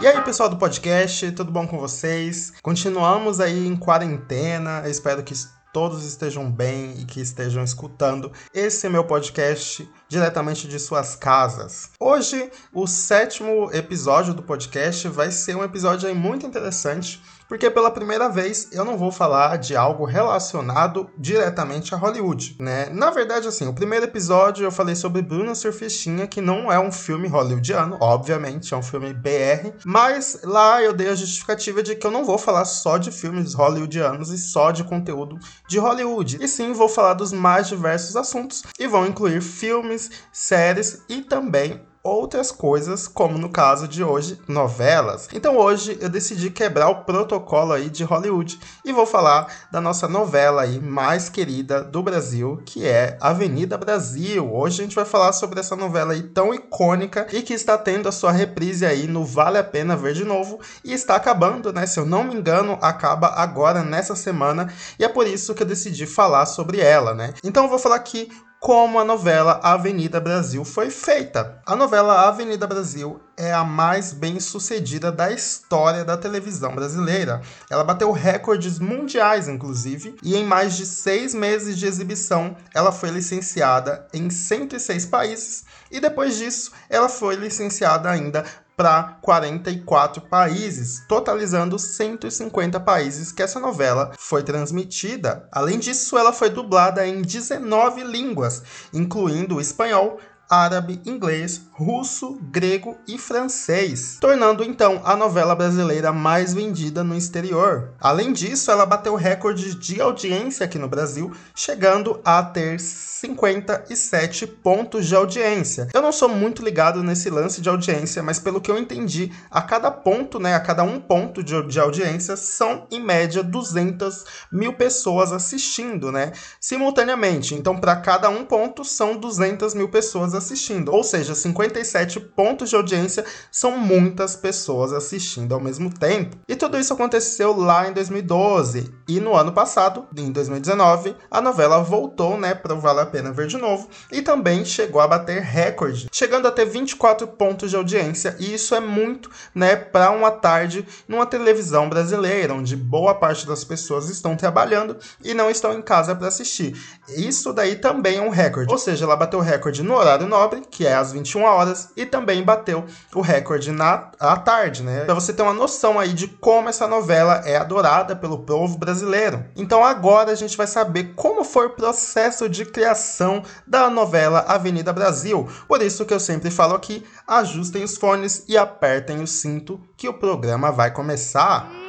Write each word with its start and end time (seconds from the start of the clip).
E 0.00 0.06
aí, 0.06 0.18
pessoal 0.22 0.48
do 0.48 0.56
podcast, 0.56 1.30
tudo 1.32 1.52
bom 1.52 1.66
com 1.66 1.78
vocês? 1.78 2.54
Continuamos 2.62 3.38
aí 3.38 3.66
em 3.66 3.76
quarentena. 3.76 4.80
Eu 4.82 4.90
espero 4.90 5.22
que 5.22 5.34
todos 5.74 6.06
estejam 6.06 6.50
bem 6.50 6.94
e 6.98 7.04
que 7.04 7.20
estejam 7.20 7.62
escutando 7.62 8.32
esse 8.54 8.88
meu 8.88 9.04
podcast 9.04 9.86
diretamente 10.10 10.66
de 10.66 10.78
suas 10.80 11.14
casas. 11.14 11.90
Hoje, 12.00 12.50
o 12.74 12.84
sétimo 12.88 13.70
episódio 13.72 14.34
do 14.34 14.42
podcast 14.42 15.06
vai 15.06 15.30
ser 15.30 15.56
um 15.56 15.62
episódio 15.62 16.12
muito 16.14 16.44
interessante 16.44 17.22
porque 17.50 17.68
pela 17.68 17.90
primeira 17.90 18.28
vez 18.28 18.68
eu 18.70 18.84
não 18.84 18.96
vou 18.96 19.10
falar 19.10 19.56
de 19.58 19.74
algo 19.74 20.04
relacionado 20.04 21.10
diretamente 21.18 21.92
a 21.92 21.98
Hollywood, 21.98 22.54
né? 22.60 22.88
Na 22.92 23.10
verdade, 23.10 23.48
assim, 23.48 23.66
o 23.66 23.74
primeiro 23.74 24.04
episódio 24.04 24.62
eu 24.62 24.70
falei 24.70 24.94
sobre 24.94 25.20
Bruna 25.20 25.56
Surfistinha, 25.56 26.28
que 26.28 26.40
não 26.40 26.70
é 26.70 26.78
um 26.78 26.92
filme 26.92 27.26
hollywoodiano, 27.26 27.98
obviamente, 28.00 28.72
é 28.72 28.76
um 28.76 28.82
filme 28.84 29.12
BR, 29.12 29.72
mas 29.84 30.38
lá 30.44 30.80
eu 30.80 30.92
dei 30.92 31.08
a 31.08 31.14
justificativa 31.16 31.82
de 31.82 31.96
que 31.96 32.06
eu 32.06 32.12
não 32.12 32.24
vou 32.24 32.38
falar 32.38 32.64
só 32.64 32.98
de 32.98 33.10
filmes 33.10 33.52
hollywoodianos 33.52 34.30
e 34.30 34.38
só 34.38 34.70
de 34.70 34.84
conteúdo 34.84 35.36
de 35.68 35.80
Hollywood, 35.80 36.38
e 36.40 36.46
sim 36.46 36.72
vou 36.72 36.88
falar 36.88 37.14
dos 37.14 37.32
mais 37.32 37.66
diversos 37.66 38.14
assuntos 38.14 38.62
e 38.78 38.86
vão 38.86 39.08
incluir 39.08 39.42
filmes, 39.42 39.99
séries 40.32 41.02
e 41.08 41.20
também 41.20 41.84
outras 42.02 42.50
coisas, 42.50 43.06
como 43.06 43.36
no 43.36 43.50
caso 43.50 43.86
de 43.86 44.02
hoje, 44.02 44.38
novelas. 44.48 45.28
Então 45.32 45.56
hoje 45.58 45.98
eu 46.00 46.08
decidi 46.08 46.50
quebrar 46.50 46.88
o 46.88 47.04
protocolo 47.04 47.72
aí 47.72 47.90
de 47.90 48.04
Hollywood 48.04 48.58
e 48.84 48.92
vou 48.92 49.04
falar 49.04 49.46
da 49.70 49.80
nossa 49.80 50.08
novela 50.08 50.62
aí 50.62 50.80
mais 50.80 51.28
querida 51.28 51.82
do 51.82 52.02
Brasil, 52.02 52.62
que 52.64 52.86
é 52.86 53.18
Avenida 53.20 53.76
Brasil. 53.76 54.50
Hoje 54.52 54.80
a 54.80 54.84
gente 54.84 54.96
vai 54.96 55.04
falar 55.04 55.32
sobre 55.32 55.60
essa 55.60 55.76
novela 55.76 56.14
aí 56.14 56.22
tão 56.22 56.54
icônica 56.54 57.26
e 57.32 57.42
que 57.42 57.52
está 57.52 57.76
tendo 57.76 58.08
a 58.08 58.12
sua 58.12 58.32
reprise 58.32 58.86
aí 58.86 59.06
no 59.06 59.24
Vale 59.24 59.58
a 59.58 59.64
Pena 59.64 59.96
Ver 59.96 60.14
de 60.14 60.24
Novo 60.24 60.58
e 60.82 60.92
está 60.92 61.16
acabando, 61.16 61.72
né? 61.72 61.86
Se 61.86 62.00
eu 62.00 62.06
não 62.06 62.24
me 62.24 62.34
engano, 62.34 62.78
acaba 62.80 63.28
agora 63.28 63.82
nessa 63.82 64.16
semana 64.16 64.72
e 64.98 65.04
é 65.04 65.08
por 65.08 65.26
isso 65.26 65.54
que 65.54 65.62
eu 65.62 65.66
decidi 65.66 66.06
falar 66.06 66.46
sobre 66.46 66.80
ela, 66.80 67.14
né? 67.14 67.34
Então 67.44 67.64
eu 67.64 67.70
vou 67.70 67.78
falar 67.78 67.96
aqui 67.96 68.30
como 68.60 68.98
a 68.98 69.04
novela 69.04 69.58
Avenida 69.62 70.20
Brasil 70.20 70.66
foi 70.66 70.90
feita. 70.90 71.62
A 71.64 71.74
novela 71.74 72.28
Avenida 72.28 72.66
Brasil 72.66 73.18
é 73.34 73.54
a 73.54 73.64
mais 73.64 74.12
bem 74.12 74.38
sucedida 74.38 75.10
da 75.10 75.32
história 75.32 76.04
da 76.04 76.14
televisão 76.14 76.74
brasileira. 76.74 77.40
Ela 77.70 77.82
bateu 77.82 78.12
recordes 78.12 78.78
mundiais, 78.78 79.48
inclusive, 79.48 80.14
e 80.22 80.36
em 80.36 80.44
mais 80.44 80.76
de 80.76 80.84
seis 80.84 81.32
meses 81.32 81.78
de 81.78 81.86
exibição, 81.86 82.54
ela 82.74 82.92
foi 82.92 83.08
licenciada 83.08 84.06
em 84.12 84.28
106 84.28 85.06
países. 85.06 85.64
E 85.90 85.98
depois 85.98 86.36
disso, 86.36 86.70
ela 86.90 87.08
foi 87.08 87.36
licenciada 87.36 88.10
ainda 88.10 88.44
para 88.80 89.18
44 89.20 90.22
países, 90.22 91.04
totalizando 91.06 91.78
150 91.78 92.80
países 92.80 93.30
que 93.30 93.42
essa 93.42 93.60
novela 93.60 94.12
foi 94.18 94.42
transmitida. 94.42 95.46
Além 95.52 95.78
disso, 95.78 96.16
ela 96.16 96.32
foi 96.32 96.48
dublada 96.48 97.06
em 97.06 97.20
19 97.20 98.02
línguas, 98.04 98.62
incluindo 98.90 99.56
o 99.56 99.60
espanhol, 99.60 100.18
árabe, 100.50 101.00
inglês, 101.06 101.62
russo, 101.70 102.40
grego 102.50 102.98
e 103.06 103.16
francês, 103.16 104.18
tornando 104.20 104.64
então 104.64 105.00
a 105.04 105.14
novela 105.14 105.54
brasileira 105.54 106.12
mais 106.12 106.52
vendida 106.52 107.04
no 107.04 107.16
exterior. 107.16 107.92
Além 108.00 108.32
disso, 108.32 108.70
ela 108.70 108.84
bateu 108.84 109.14
recorde 109.14 109.76
de 109.76 110.00
audiência 110.00 110.64
aqui 110.66 110.76
no 110.76 110.88
Brasil, 110.88 111.32
chegando 111.54 112.20
a 112.24 112.42
ter 112.42 112.80
57 112.80 114.46
pontos 114.46 115.06
de 115.06 115.14
audiência. 115.14 115.88
Eu 115.94 116.02
não 116.02 116.10
sou 116.10 116.28
muito 116.28 116.64
ligado 116.64 117.02
nesse 117.02 117.30
lance 117.30 117.60
de 117.60 117.68
audiência, 117.68 118.22
mas 118.22 118.40
pelo 118.40 118.60
que 118.60 118.70
eu 118.70 118.78
entendi, 118.78 119.30
a 119.50 119.62
cada 119.62 119.90
ponto, 119.90 120.40
né, 120.40 120.54
a 120.54 120.60
cada 120.60 120.82
um 120.82 120.98
ponto 120.98 121.42
de, 121.42 121.62
de 121.68 121.78
audiência, 121.78 122.36
são 122.36 122.86
em 122.90 123.00
média 123.00 123.42
200 123.42 124.24
mil 124.50 124.72
pessoas 124.72 125.32
assistindo, 125.32 126.10
né, 126.10 126.32
simultaneamente. 126.58 127.54
Então, 127.54 127.78
para 127.78 127.94
cada 127.96 128.28
um 128.28 128.44
ponto, 128.44 128.84
são 128.84 129.16
200 129.16 129.74
mil 129.74 129.88
pessoas 129.88 130.34
assistindo. 130.40 130.92
Ou 130.92 131.04
seja, 131.04 131.34
57 131.34 132.18
pontos 132.20 132.68
de 132.68 132.76
audiência 132.76 133.24
são 133.50 133.78
muitas 133.78 134.34
pessoas 134.34 134.92
assistindo 134.92 135.54
ao 135.54 135.60
mesmo 135.60 135.92
tempo. 135.92 136.36
E 136.48 136.56
tudo 136.56 136.78
isso 136.78 136.92
aconteceu 136.92 137.56
lá 137.56 137.88
em 137.88 137.92
2012. 137.92 138.92
E 139.08 139.20
no 139.20 139.36
ano 139.36 139.52
passado, 139.52 140.06
em 140.16 140.32
2019, 140.32 141.14
a 141.30 141.40
novela 141.40 141.82
voltou 141.82 142.36
né, 142.36 142.54
para 142.54 142.74
Vale 142.74 143.00
a 143.00 143.06
Pena 143.06 143.32
Ver 143.32 143.46
de 143.46 143.56
Novo 143.56 143.88
e 144.10 144.22
também 144.22 144.64
chegou 144.64 145.00
a 145.00 145.08
bater 145.08 145.42
recorde, 145.42 146.08
chegando 146.12 146.48
a 146.48 146.50
ter 146.50 146.64
24 146.64 147.26
pontos 147.28 147.70
de 147.70 147.76
audiência. 147.76 148.36
E 148.38 148.54
isso 148.54 148.74
é 148.74 148.80
muito 148.80 149.30
né, 149.54 149.76
para 149.76 150.10
uma 150.10 150.30
tarde 150.30 150.86
numa 151.06 151.26
televisão 151.26 151.88
brasileira, 151.88 152.54
onde 152.54 152.76
boa 152.76 153.14
parte 153.14 153.46
das 153.46 153.64
pessoas 153.64 154.08
estão 154.08 154.36
trabalhando 154.36 154.96
e 155.22 155.34
não 155.34 155.50
estão 155.50 155.72
em 155.72 155.82
casa 155.82 156.14
para 156.14 156.28
assistir. 156.28 156.76
Isso 157.08 157.52
daí 157.52 157.76
também 157.76 158.18
é 158.18 158.22
um 158.22 158.30
recorde. 158.30 158.72
Ou 158.72 158.78
seja, 158.78 159.04
ela 159.04 159.16
bateu 159.16 159.40
recorde 159.40 159.82
no 159.82 159.94
horário 159.94 160.26
nobre, 160.30 160.62
que 160.70 160.86
é 160.86 160.94
às 160.94 161.12
21 161.12 161.42
horas, 161.42 161.90
e 161.96 162.06
também 162.06 162.42
bateu 162.42 162.84
o 163.14 163.20
recorde 163.20 163.70
na 163.70 164.10
à 164.18 164.36
tarde, 164.36 164.82
né? 164.82 165.04
Para 165.04 165.14
você 165.14 165.32
ter 165.32 165.42
uma 165.42 165.52
noção 165.52 165.98
aí 165.98 166.12
de 166.12 166.28
como 166.28 166.68
essa 166.68 166.86
novela 166.86 167.42
é 167.44 167.56
adorada 167.56 168.14
pelo 168.14 168.38
povo 168.38 168.78
brasileiro. 168.78 169.44
Então 169.56 169.84
agora 169.84 170.30
a 170.30 170.34
gente 170.34 170.56
vai 170.56 170.66
saber 170.66 171.12
como 171.14 171.44
foi 171.44 171.66
o 171.66 171.70
processo 171.70 172.48
de 172.48 172.64
criação 172.64 173.42
da 173.66 173.90
novela 173.90 174.44
Avenida 174.46 174.92
Brasil. 174.92 175.48
Por 175.66 175.82
isso 175.82 176.04
que 176.06 176.14
eu 176.14 176.20
sempre 176.20 176.50
falo 176.50 176.74
aqui, 176.74 177.04
ajustem 177.26 177.82
os 177.82 177.96
fones 177.96 178.44
e 178.48 178.56
apertem 178.56 179.22
o 179.22 179.26
cinto 179.26 179.80
que 179.96 180.08
o 180.08 180.14
programa 180.14 180.70
vai 180.70 180.90
começar. 180.90 181.79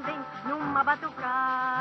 também 0.00 0.18
numa 0.46 0.82
batucada. 0.82 1.79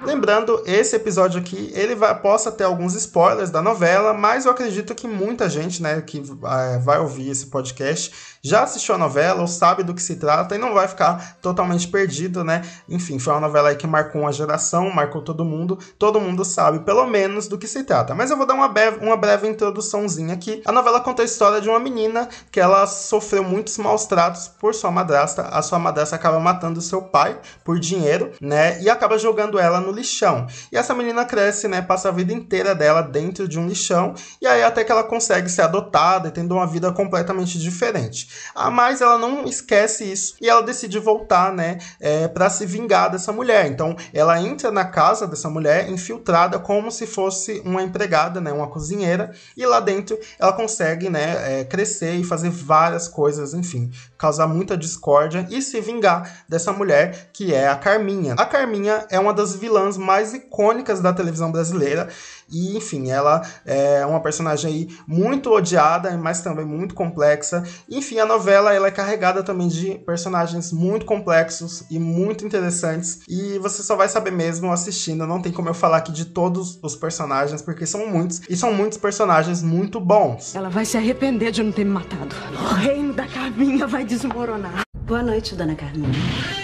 Lembrando, 0.00 0.62
esse 0.66 0.96
episódio 0.96 1.40
aqui, 1.40 1.70
ele 1.74 1.94
vai, 1.94 2.18
possa 2.20 2.50
ter 2.50 2.64
alguns 2.64 2.94
spoilers 2.94 3.50
da 3.50 3.62
novela, 3.62 4.12
mas 4.12 4.44
eu 4.44 4.50
acredito 4.50 4.94
que 4.94 5.06
muita 5.06 5.48
gente, 5.48 5.80
né, 5.80 6.00
que 6.00 6.18
é, 6.18 6.78
vai 6.78 6.98
ouvir 6.98 7.30
esse 7.30 7.46
podcast 7.46 8.12
já 8.44 8.64
assistiu 8.64 8.96
a 8.96 8.98
novela 8.98 9.40
ou 9.40 9.46
sabe 9.46 9.84
do 9.84 9.94
que 9.94 10.02
se 10.02 10.16
trata 10.16 10.56
e 10.56 10.58
não 10.58 10.74
vai 10.74 10.88
ficar 10.88 11.36
totalmente 11.40 11.86
perdido, 11.86 12.42
né? 12.42 12.62
Enfim, 12.88 13.18
foi 13.18 13.32
uma 13.32 13.40
novela 13.40 13.72
que 13.74 13.86
marcou 13.86 14.22
uma 14.22 14.32
geração, 14.32 14.90
marcou 14.90 15.22
todo 15.22 15.44
mundo, 15.44 15.78
todo 15.96 16.20
mundo 16.20 16.44
sabe 16.44 16.80
pelo 16.80 17.06
menos 17.06 17.46
do 17.46 17.56
que 17.56 17.68
se 17.68 17.84
trata. 17.84 18.14
Mas 18.16 18.32
eu 18.32 18.36
vou 18.36 18.44
dar 18.44 18.54
uma 18.54 18.68
breve, 18.68 19.04
uma 19.04 19.16
breve 19.16 19.46
introduçãozinha 19.46 20.34
aqui. 20.34 20.60
A 20.64 20.72
novela 20.72 21.00
conta 21.00 21.22
a 21.22 21.24
história 21.24 21.60
de 21.60 21.68
uma 21.68 21.78
menina 21.78 22.28
que 22.50 22.58
ela 22.58 22.84
sofreu 22.88 23.44
muitos 23.44 23.78
maus 23.78 24.06
tratos 24.06 24.48
por 24.48 24.74
sua 24.74 24.90
madrasta. 24.90 25.42
A 25.42 25.62
sua 25.62 25.78
madrasta 25.78 26.16
acaba 26.16 26.40
matando 26.40 26.80
seu 26.80 27.00
pai 27.00 27.38
por 27.62 27.78
dinheiro, 27.78 28.32
né? 28.40 28.82
E 28.82 28.90
acaba 28.90 29.16
jogando 29.22 29.58
ela 29.58 29.80
no 29.80 29.92
lixão. 29.92 30.46
E 30.70 30.76
essa 30.76 30.94
menina 30.94 31.24
cresce, 31.24 31.68
né? 31.68 31.80
Passa 31.80 32.08
a 32.08 32.12
vida 32.12 32.32
inteira 32.32 32.74
dela 32.74 33.00
dentro 33.00 33.48
de 33.48 33.58
um 33.58 33.66
lixão. 33.66 34.14
E 34.40 34.46
aí 34.46 34.62
até 34.62 34.84
que 34.84 34.92
ela 34.92 35.04
consegue 35.04 35.48
ser 35.48 35.62
adotada 35.62 36.28
e 36.28 36.30
tendo 36.32 36.54
uma 36.54 36.66
vida 36.66 36.92
completamente 36.92 37.58
diferente. 37.58 38.28
Ah, 38.54 38.70
mas 38.70 39.00
ela 39.00 39.16
não 39.16 39.44
esquece 39.44 40.10
isso 40.10 40.34
e 40.40 40.48
ela 40.48 40.62
decide 40.62 40.98
voltar, 40.98 41.52
né, 41.52 41.78
é, 42.00 42.26
para 42.28 42.50
se 42.50 42.66
vingar 42.66 43.10
dessa 43.10 43.32
mulher. 43.32 43.66
Então, 43.66 43.96
ela 44.12 44.40
entra 44.40 44.70
na 44.70 44.84
casa 44.84 45.26
dessa 45.26 45.48
mulher 45.48 45.88
infiltrada 45.88 46.58
como 46.58 46.90
se 46.90 47.06
fosse 47.06 47.62
uma 47.64 47.82
empregada, 47.82 48.40
né, 48.40 48.52
uma 48.52 48.68
cozinheira, 48.68 49.32
e 49.56 49.64
lá 49.64 49.80
dentro 49.80 50.18
ela 50.38 50.52
consegue, 50.52 51.08
né, 51.08 51.60
é, 51.60 51.64
crescer 51.64 52.14
e 52.14 52.24
fazer 52.24 52.50
várias 52.50 53.08
coisas, 53.08 53.54
enfim, 53.54 53.90
causar 54.22 54.46
muita 54.46 54.76
discórdia 54.76 55.48
e 55.50 55.60
se 55.60 55.80
vingar 55.80 56.44
dessa 56.48 56.72
mulher 56.72 57.30
que 57.32 57.52
é 57.52 57.66
a 57.66 57.74
Carminha. 57.74 58.34
A 58.38 58.46
Carminha 58.46 59.04
é 59.10 59.18
uma 59.18 59.34
das 59.34 59.56
vilãs 59.56 59.98
mais 59.98 60.32
icônicas 60.32 61.00
da 61.00 61.12
televisão 61.12 61.50
brasileira 61.50 62.08
e, 62.52 62.76
enfim, 62.76 63.10
ela 63.10 63.42
é 63.64 64.04
uma 64.04 64.20
personagem 64.20 64.70
aí 64.70 64.88
muito 65.06 65.50
odiada, 65.50 66.16
mas 66.18 66.42
também 66.42 66.64
muito 66.64 66.94
complexa. 66.94 67.62
Enfim, 67.88 68.18
a 68.18 68.26
novela 68.26 68.74
ela 68.74 68.88
é 68.88 68.90
carregada 68.90 69.42
também 69.42 69.68
de 69.68 69.94
personagens 70.00 70.72
muito 70.72 71.06
complexos 71.06 71.84
e 71.90 71.98
muito 71.98 72.44
interessantes. 72.44 73.20
E 73.28 73.58
você 73.58 73.82
só 73.82 73.96
vai 73.96 74.08
saber 74.08 74.30
mesmo 74.30 74.70
assistindo. 74.70 75.26
Não 75.26 75.40
tem 75.40 75.52
como 75.52 75.68
eu 75.68 75.74
falar 75.74 75.98
aqui 75.98 76.12
de 76.12 76.26
todos 76.26 76.78
os 76.82 76.94
personagens, 76.94 77.62
porque 77.62 77.86
são 77.86 78.06
muitos. 78.06 78.42
E 78.48 78.56
são 78.56 78.72
muitos 78.72 78.98
personagens 78.98 79.62
muito 79.62 79.98
bons. 79.98 80.54
Ela 80.54 80.68
vai 80.68 80.84
se 80.84 80.96
arrepender 80.96 81.50
de 81.50 81.62
não 81.62 81.72
ter 81.72 81.84
me 81.84 81.92
matado. 81.92 82.34
O 82.52 82.74
reino 82.74 83.12
da 83.14 83.26
Carminha 83.26 83.86
vai 83.86 84.04
desmoronar. 84.04 84.82
Boa 85.06 85.22
noite, 85.22 85.54
dona 85.54 85.74
Carminha. 85.74 86.12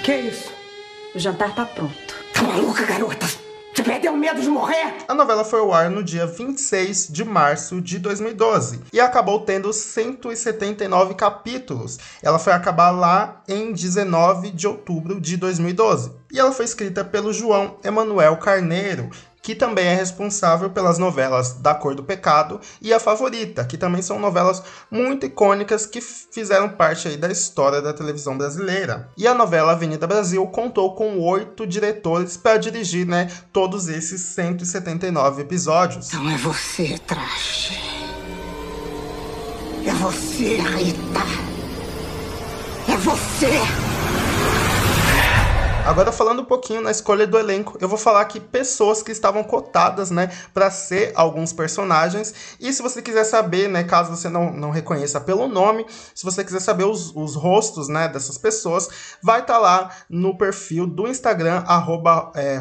Que 0.04 0.14
isso? 0.14 0.52
O 1.14 1.18
jantar 1.18 1.54
tá 1.54 1.64
pronto. 1.64 2.14
Tá 2.34 2.42
maluca, 2.42 2.84
garota? 2.84 3.47
Você 3.78 3.84
perdeu 3.84 4.16
medo 4.16 4.42
de 4.42 4.48
morrer? 4.48 4.96
A 5.06 5.14
novela 5.14 5.44
foi 5.44 5.60
ao 5.60 5.72
ar 5.72 5.88
no 5.88 6.02
dia 6.02 6.26
26 6.26 7.06
de 7.12 7.24
março 7.24 7.80
de 7.80 8.00
2012 8.00 8.80
e 8.92 8.98
acabou 8.98 9.42
tendo 9.42 9.72
179 9.72 11.14
capítulos. 11.14 11.96
Ela 12.20 12.40
foi 12.40 12.52
acabar 12.52 12.90
lá 12.90 13.40
em 13.46 13.72
19 13.72 14.50
de 14.50 14.66
outubro 14.66 15.20
de 15.20 15.36
2012. 15.36 16.10
E 16.32 16.40
ela 16.40 16.50
foi 16.50 16.64
escrita 16.64 17.04
pelo 17.04 17.32
João 17.32 17.76
Emanuel 17.84 18.36
Carneiro, 18.38 19.10
que 19.48 19.54
também 19.54 19.86
é 19.86 19.94
responsável 19.94 20.68
pelas 20.68 20.98
novelas 20.98 21.54
Da 21.54 21.74
Cor 21.74 21.94
do 21.94 22.04
Pecado 22.04 22.60
e 22.82 22.92
A 22.92 23.00
Favorita, 23.00 23.64
que 23.64 23.78
também 23.78 24.02
são 24.02 24.18
novelas 24.18 24.62
muito 24.90 25.24
icônicas 25.24 25.86
que 25.86 26.02
fizeram 26.02 26.68
parte 26.68 27.08
aí 27.08 27.16
da 27.16 27.32
história 27.32 27.80
da 27.80 27.94
televisão 27.94 28.36
brasileira. 28.36 29.08
E 29.16 29.26
a 29.26 29.32
novela 29.32 29.72
Avenida 29.72 30.06
Brasil 30.06 30.46
contou 30.48 30.94
com 30.94 31.18
oito 31.20 31.66
diretores 31.66 32.36
para 32.36 32.58
dirigir 32.58 33.06
né, 33.06 33.30
todos 33.50 33.88
esses 33.88 34.20
179 34.20 35.40
episódios. 35.40 36.08
Então 36.08 36.28
é 36.28 36.36
você, 36.36 36.98
Trash. 37.06 37.72
É 39.86 39.94
você, 39.94 40.56
Rita. 40.56 41.22
É 42.86 42.96
você. 42.98 43.87
Agora 45.88 46.12
falando 46.12 46.42
um 46.42 46.44
pouquinho 46.44 46.82
na 46.82 46.90
escolha 46.90 47.26
do 47.26 47.38
elenco, 47.38 47.78
eu 47.80 47.88
vou 47.88 47.96
falar 47.96 48.20
aqui 48.20 48.38
pessoas 48.38 49.02
que 49.02 49.10
estavam 49.10 49.42
cotadas, 49.42 50.10
né, 50.10 50.30
para 50.52 50.70
ser 50.70 51.12
alguns 51.14 51.50
personagens. 51.50 52.34
E 52.60 52.70
se 52.74 52.82
você 52.82 53.00
quiser 53.00 53.24
saber, 53.24 53.70
né, 53.70 53.82
caso 53.82 54.14
você 54.14 54.28
não, 54.28 54.52
não 54.52 54.68
reconheça 54.68 55.18
pelo 55.18 55.48
nome, 55.48 55.86
se 56.14 56.26
você 56.26 56.44
quiser 56.44 56.60
saber 56.60 56.84
os, 56.84 57.10
os 57.16 57.34
rostos, 57.34 57.88
né, 57.88 58.06
dessas 58.06 58.36
pessoas, 58.36 58.86
vai 59.22 59.40
estar 59.40 59.54
tá 59.54 59.58
lá 59.58 59.90
no 60.10 60.36
perfil 60.36 60.86
do 60.86 61.08
Instagram 61.08 61.64
arroba, 61.66 62.32
é. 62.34 62.60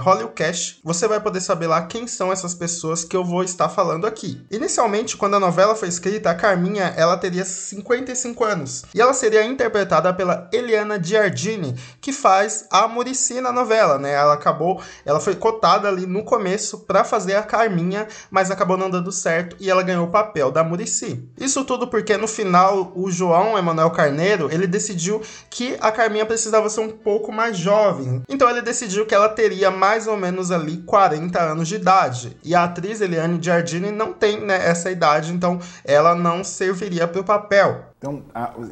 Você 0.81 1.05
vai 1.05 1.19
poder 1.19 1.41
saber 1.41 1.67
lá 1.67 1.81
quem 1.81 2.07
são 2.07 2.31
essas 2.31 2.55
pessoas 2.55 3.03
que 3.03 3.17
eu 3.17 3.25
vou 3.25 3.43
estar 3.43 3.67
falando 3.67 4.07
aqui. 4.07 4.41
Inicialmente, 4.49 5.17
quando 5.17 5.35
a 5.35 5.39
novela 5.39 5.75
foi 5.75 5.89
escrita, 5.89 6.29
a 6.29 6.35
Carminha 6.35 6.93
ela 6.95 7.17
teria 7.17 7.43
55 7.43 8.45
anos 8.45 8.85
e 8.95 9.01
ela 9.01 9.13
seria 9.13 9.43
interpretada 9.43 10.13
pela 10.13 10.49
Eliana 10.53 11.01
Giardini, 11.03 11.75
que 11.99 12.13
faz 12.13 12.65
a 12.71 12.87
Muricy 12.87 13.16
Murici 13.17 13.41
na 13.41 13.51
novela, 13.51 13.97
né? 13.97 14.13
Ela 14.13 14.35
acabou, 14.35 14.79
ela 15.03 15.19
foi 15.19 15.35
cotada 15.35 15.87
ali 15.87 16.05
no 16.05 16.23
começo 16.23 16.79
para 16.79 17.03
fazer 17.03 17.35
a 17.35 17.41
Carminha, 17.41 18.07
mas 18.29 18.51
acabou 18.51 18.77
não 18.77 18.89
dando 18.89 19.11
certo 19.11 19.55
e 19.59 19.69
ela 19.69 19.81
ganhou 19.81 20.05
o 20.05 20.11
papel 20.11 20.51
da 20.51 20.63
Murici. 20.63 21.27
Isso 21.37 21.65
tudo 21.65 21.87
porque 21.87 22.15
no 22.15 22.27
final 22.27 22.91
o 22.95 23.09
João 23.09 23.57
Emanuel 23.57 23.89
Carneiro, 23.89 24.49
ele 24.51 24.67
decidiu 24.67 25.21
que 25.49 25.75
a 25.81 25.91
Carminha 25.91 26.25
precisava 26.25 26.69
ser 26.69 26.81
um 26.81 26.89
pouco 26.89 27.31
mais 27.31 27.57
jovem. 27.57 28.21
Então 28.29 28.49
ele 28.49 28.61
decidiu 28.61 29.05
que 29.05 29.15
ela 29.15 29.29
teria 29.29 29.71
mais 29.71 30.07
ou 30.07 30.15
menos 30.15 30.51
ali 30.51 30.77
40 30.77 31.41
anos 31.41 31.67
de 31.67 31.75
idade. 31.75 32.37
E 32.43 32.53
a 32.53 32.65
atriz 32.65 33.01
Eliane 33.01 33.39
Giardini 33.41 33.91
não 33.91 34.13
tem 34.13 34.39
né, 34.39 34.67
essa 34.67 34.91
idade, 34.91 35.33
então 35.33 35.59
ela 35.83 36.13
não 36.13 36.43
serviria 36.43 37.07
para 37.07 37.21
o 37.21 37.23
papel. 37.23 37.87
Então, 37.97 38.21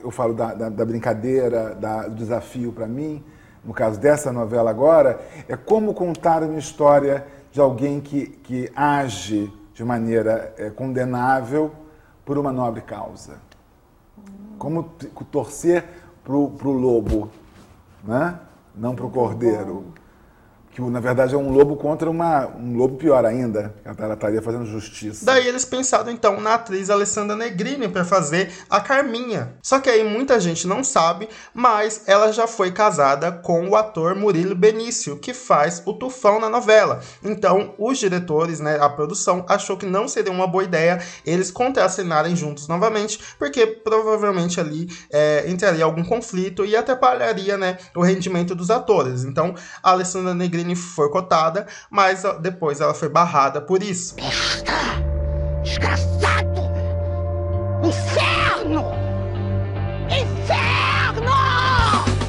eu 0.04 0.12
falo 0.12 0.36
da, 0.36 0.54
da, 0.54 0.70
da 0.70 0.86
brincadeira, 0.86 1.74
da, 1.74 2.08
do 2.08 2.14
desafio 2.14 2.72
para 2.72 2.88
mim, 2.88 3.24
no 3.66 3.74
caso 3.74 4.00
dessa 4.00 4.32
novela 4.32 4.70
agora, 4.70 5.20
é 5.48 5.56
como 5.56 5.94
contar 5.94 6.44
uma 6.44 6.60
história 6.60 7.26
de 7.52 7.60
alguém 7.60 8.00
que, 8.00 8.28
que 8.28 8.72
age 8.76 9.52
de 9.74 9.84
maneira 9.84 10.54
é, 10.58 10.70
condenável 10.70 11.72
por 12.24 12.38
uma 12.38 12.52
nobre 12.52 12.82
causa. 12.82 13.38
Como 14.58 14.84
torcer 15.32 15.84
para 16.24 16.36
o 16.36 16.72
lobo, 16.72 17.30
né? 18.04 18.40
não 18.76 18.96
para 18.96 19.06
o 19.06 19.10
cordeiro 19.10 19.94
que 20.75 20.81
na 20.81 21.00
verdade 21.00 21.33
é 21.33 21.38
um 21.38 21.51
lobo 21.51 21.77
contra 21.77 22.10
uma, 22.10 22.48
um 22.48 22.75
lobo 22.75 22.98
pior 22.98 23.24
ainda, 23.25 23.74
ela 23.86 24.13
estaria 24.13 24.42
fazendo 24.42 24.66
justiça. 24.66 25.25
Daí 25.25 25.48
eles 25.48 25.63
pensaram 25.63 26.12
então 26.12 26.42
na 26.42 26.56
atriz 26.56 26.89
Alessandra 26.89 27.33
Negrini 27.33 27.88
para 27.88 28.04
fazer 28.04 28.51
a 28.69 28.81
Carminha. 28.81 29.54
Só 29.63 29.80
que 29.80 29.89
aí 29.89 30.04
muita 30.04 30.38
gente 30.38 30.68
não 30.68 30.83
sabe, 30.83 31.30
mas 31.54 32.01
ela 32.06 32.30
já 32.33 32.45
foi 32.45 32.74
casada 32.74 33.31
com 33.31 33.69
o 33.69 33.75
ator 33.77 34.16
Murilo 34.16 34.54
Benício, 34.54 35.18
que 35.18 35.33
faz 35.33 35.81
o 35.86 35.94
Tufão 35.94 36.42
na 36.42 36.50
novela. 36.50 37.00
Então 37.24 37.74
os 37.80 37.98
diretores, 37.98 38.60
né, 38.60 38.77
a 38.77 38.89
produção 38.89 39.45
achou 39.48 39.77
que 39.77 39.86
não 39.86 40.10
seria 40.10 40.31
uma 40.31 40.45
boa 40.45 40.66
ideia 40.66 41.01
eles 41.25 41.51
contracenarem 41.51 42.36
juntos 42.36 42.68
novamente, 42.68 43.18
porque 43.39 43.66
provavelmente 43.66 44.60
ali 44.60 44.89
é, 45.10 45.45
entraria 45.48 45.86
algum 45.86 46.04
conflito 46.04 46.66
e 46.66 46.75
atrapalharia, 46.75 47.57
né, 47.57 47.77
o 47.95 48.01
rendimento 48.01 48.54
dos 48.54 48.69
atores. 48.69 49.24
Então 49.24 49.56
a 49.81 49.92
Alessandra 49.92 50.33
Negrini 50.33 50.65
foi 50.74 51.10
cotada, 51.10 51.68
mas 51.92 52.24
depois 52.42 52.80
ela 52.80 52.94
foi 52.94 53.10
barrada 53.10 53.60
por 53.60 53.84
isso. 53.84 54.16
Desgraçado! 55.62 56.35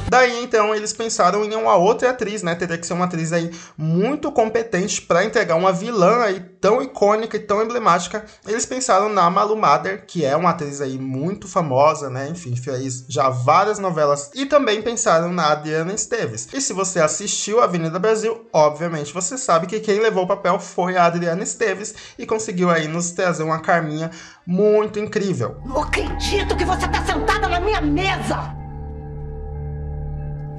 Daí 0.09 0.43
então 0.43 0.73
eles 0.73 0.93
pensaram 0.93 1.43
em 1.43 1.53
uma 1.55 1.75
outra 1.75 2.09
atriz, 2.09 2.41
né? 2.41 2.55
Teria 2.55 2.77
que 2.77 2.87
ser 2.87 2.93
uma 2.93 3.05
atriz 3.05 3.33
aí 3.33 3.51
muito 3.77 4.31
competente 4.31 5.01
para 5.01 5.25
entregar 5.25 5.55
uma 5.55 5.73
vilã 5.73 6.23
aí 6.23 6.39
tão 6.39 6.81
icônica 6.81 7.35
e 7.35 7.39
tão 7.39 7.61
emblemática. 7.61 8.25
Eles 8.47 8.65
pensaram 8.65 9.09
na 9.09 9.29
Malu 9.29 9.55
Mader, 9.57 10.05
que 10.05 10.23
é 10.23 10.35
uma 10.35 10.51
atriz 10.51 10.81
aí 10.81 10.97
muito 10.97 11.47
famosa, 11.47 12.09
né? 12.09 12.29
Enfim, 12.29 12.55
fez 12.55 13.05
já 13.07 13.29
várias 13.29 13.79
novelas. 13.79 14.31
E 14.33 14.45
também 14.45 14.81
pensaram 14.81 15.31
na 15.31 15.51
Adriana 15.51 15.93
Esteves. 15.93 16.47
E 16.53 16.61
se 16.61 16.73
você 16.73 16.99
assistiu 16.99 17.61
Avenida 17.61 17.99
Brasil, 17.99 18.47
obviamente 18.53 19.13
você 19.13 19.37
sabe 19.37 19.67
que 19.67 19.79
quem 19.79 19.99
levou 19.99 20.23
o 20.23 20.27
papel 20.27 20.59
foi 20.59 20.95
a 20.95 21.05
Adriana 21.05 21.43
Esteves 21.43 21.93
e 22.17 22.25
conseguiu 22.25 22.69
aí 22.69 22.87
nos 22.87 23.11
trazer 23.11 23.43
uma 23.43 23.59
Carminha 23.59 24.11
muito 24.45 24.99
incrível. 24.99 25.57
Não 25.65 25.81
acredito 25.81 26.55
que 26.55 26.63
você 26.63 26.87
tá 26.87 27.03
sentada 27.05 27.49
na 27.49 27.59
minha 27.59 27.81
mesa! 27.81 28.66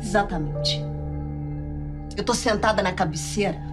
Exatamente. 0.00 0.85
Eu 2.17 2.25
tô 2.25 2.35
sentada 2.35 2.83
na 2.83 2.93
cabeceira 2.93 3.69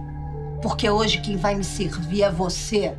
porque 0.62 0.88
hoje 0.88 1.20
quem 1.20 1.36
vai 1.36 1.54
me 1.54 1.64
servir 1.64 2.22
é 2.22 2.30
você. 2.30 2.96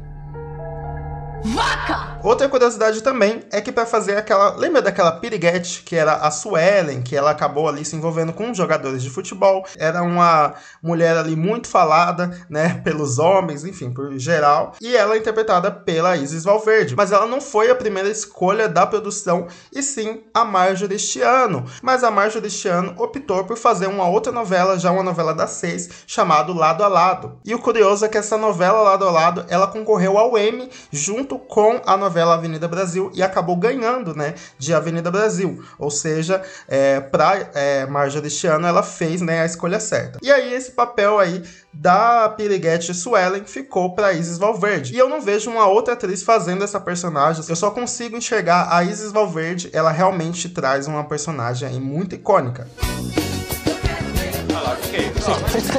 Vaca! 1.43 2.17
Outra 2.23 2.49
curiosidade 2.49 3.01
também 3.01 3.43
é 3.51 3.61
que 3.61 3.71
para 3.71 3.85
fazer 3.85 4.17
aquela. 4.17 4.55
Lembra 4.55 4.81
daquela 4.81 5.11
piriguete 5.11 5.83
que 5.83 5.95
era 5.95 6.13
a 6.13 6.31
Suelen, 6.31 7.01
que 7.01 7.15
ela 7.15 7.31
acabou 7.31 7.69
ali 7.69 7.85
se 7.85 7.95
envolvendo 7.95 8.33
com 8.33 8.53
jogadores 8.53 9.01
de 9.03 9.09
futebol? 9.09 9.65
Era 9.77 10.01
uma 10.01 10.55
mulher 10.81 11.15
ali 11.15 11.35
muito 11.35 11.67
falada, 11.67 12.45
né, 12.49 12.81
pelos 12.83 13.19
homens, 13.19 13.63
enfim, 13.63 13.91
por 13.91 14.17
geral. 14.17 14.73
E 14.81 14.95
ela 14.95 15.15
é 15.15 15.19
interpretada 15.19 15.71
pela 15.71 16.17
Isis 16.17 16.43
Valverde. 16.43 16.95
Mas 16.95 17.11
ela 17.11 17.27
não 17.27 17.39
foi 17.39 17.69
a 17.69 17.75
primeira 17.75 18.09
escolha 18.09 18.67
da 18.67 18.85
produção, 18.85 19.47
e 19.71 19.81
sim 19.81 20.23
a 20.33 20.43
Marjorie 20.43 20.95
este 20.95 21.21
ano. 21.21 21.65
Mas 21.81 22.03
a 22.03 22.11
Marjorie 22.11 22.47
este 22.47 22.67
ano 22.67 22.93
optou 22.97 23.43
por 23.45 23.57
fazer 23.57 23.87
uma 23.87 24.07
outra 24.07 24.31
novela, 24.31 24.79
já 24.79 24.91
uma 24.91 25.03
novela 25.03 25.33
das 25.33 25.51
seis, 25.51 25.89
chamado 26.07 26.53
Lado 26.53 26.83
a 26.83 26.87
Lado. 26.87 27.39
E 27.45 27.53
o 27.53 27.59
curioso 27.59 28.03
é 28.05 28.09
que 28.09 28.17
essa 28.17 28.37
novela 28.37 28.81
Lado 28.81 29.07
a 29.07 29.11
Lado, 29.11 29.45
ela 29.49 29.67
concorreu 29.67 30.17
ao 30.17 30.37
Emmy 30.37 30.69
junto 30.91 31.26
junto 31.27 31.37
com 31.37 31.81
a 31.85 31.97
novela 31.97 32.35
Avenida 32.35 32.67
Brasil 32.67 33.11
e 33.13 33.21
acabou 33.21 33.57
ganhando, 33.57 34.15
né, 34.15 34.33
de 34.57 34.73
Avenida 34.73 35.11
Brasil. 35.11 35.61
Ou 35.77 35.91
seja, 35.91 36.41
é, 36.67 37.01
para 37.01 37.49
é, 37.53 37.85
Marjorie 37.85 38.27
este 38.27 38.47
ano 38.47 38.65
ela 38.65 38.81
fez, 38.81 39.21
né, 39.21 39.41
a 39.41 39.45
escolha 39.45 39.79
certa. 39.79 40.19
E 40.21 40.31
aí 40.31 40.53
esse 40.53 40.71
papel 40.71 41.19
aí 41.19 41.43
da 41.73 42.29
Piriguete 42.29 42.93
Suelen 42.93 43.43
ficou 43.43 43.93
para 43.93 44.13
Isis 44.13 44.37
Valverde. 44.37 44.93
E 44.93 44.97
eu 44.97 45.09
não 45.09 45.19
vejo 45.19 45.51
uma 45.51 45.67
outra 45.67 45.93
atriz 45.93 46.23
fazendo 46.23 46.63
essa 46.63 46.79
personagem. 46.79 47.43
Eu 47.47 47.55
só 47.55 47.69
consigo 47.71 48.15
enxergar 48.15 48.69
a 48.71 48.83
Isis 48.83 49.11
Valverde, 49.11 49.69
ela 49.73 49.91
realmente 49.91 50.47
traz 50.49 50.87
uma 50.87 51.03
personagem 51.03 51.67
aí 51.67 51.79
muito 51.79 52.15
icônica. 52.15 52.67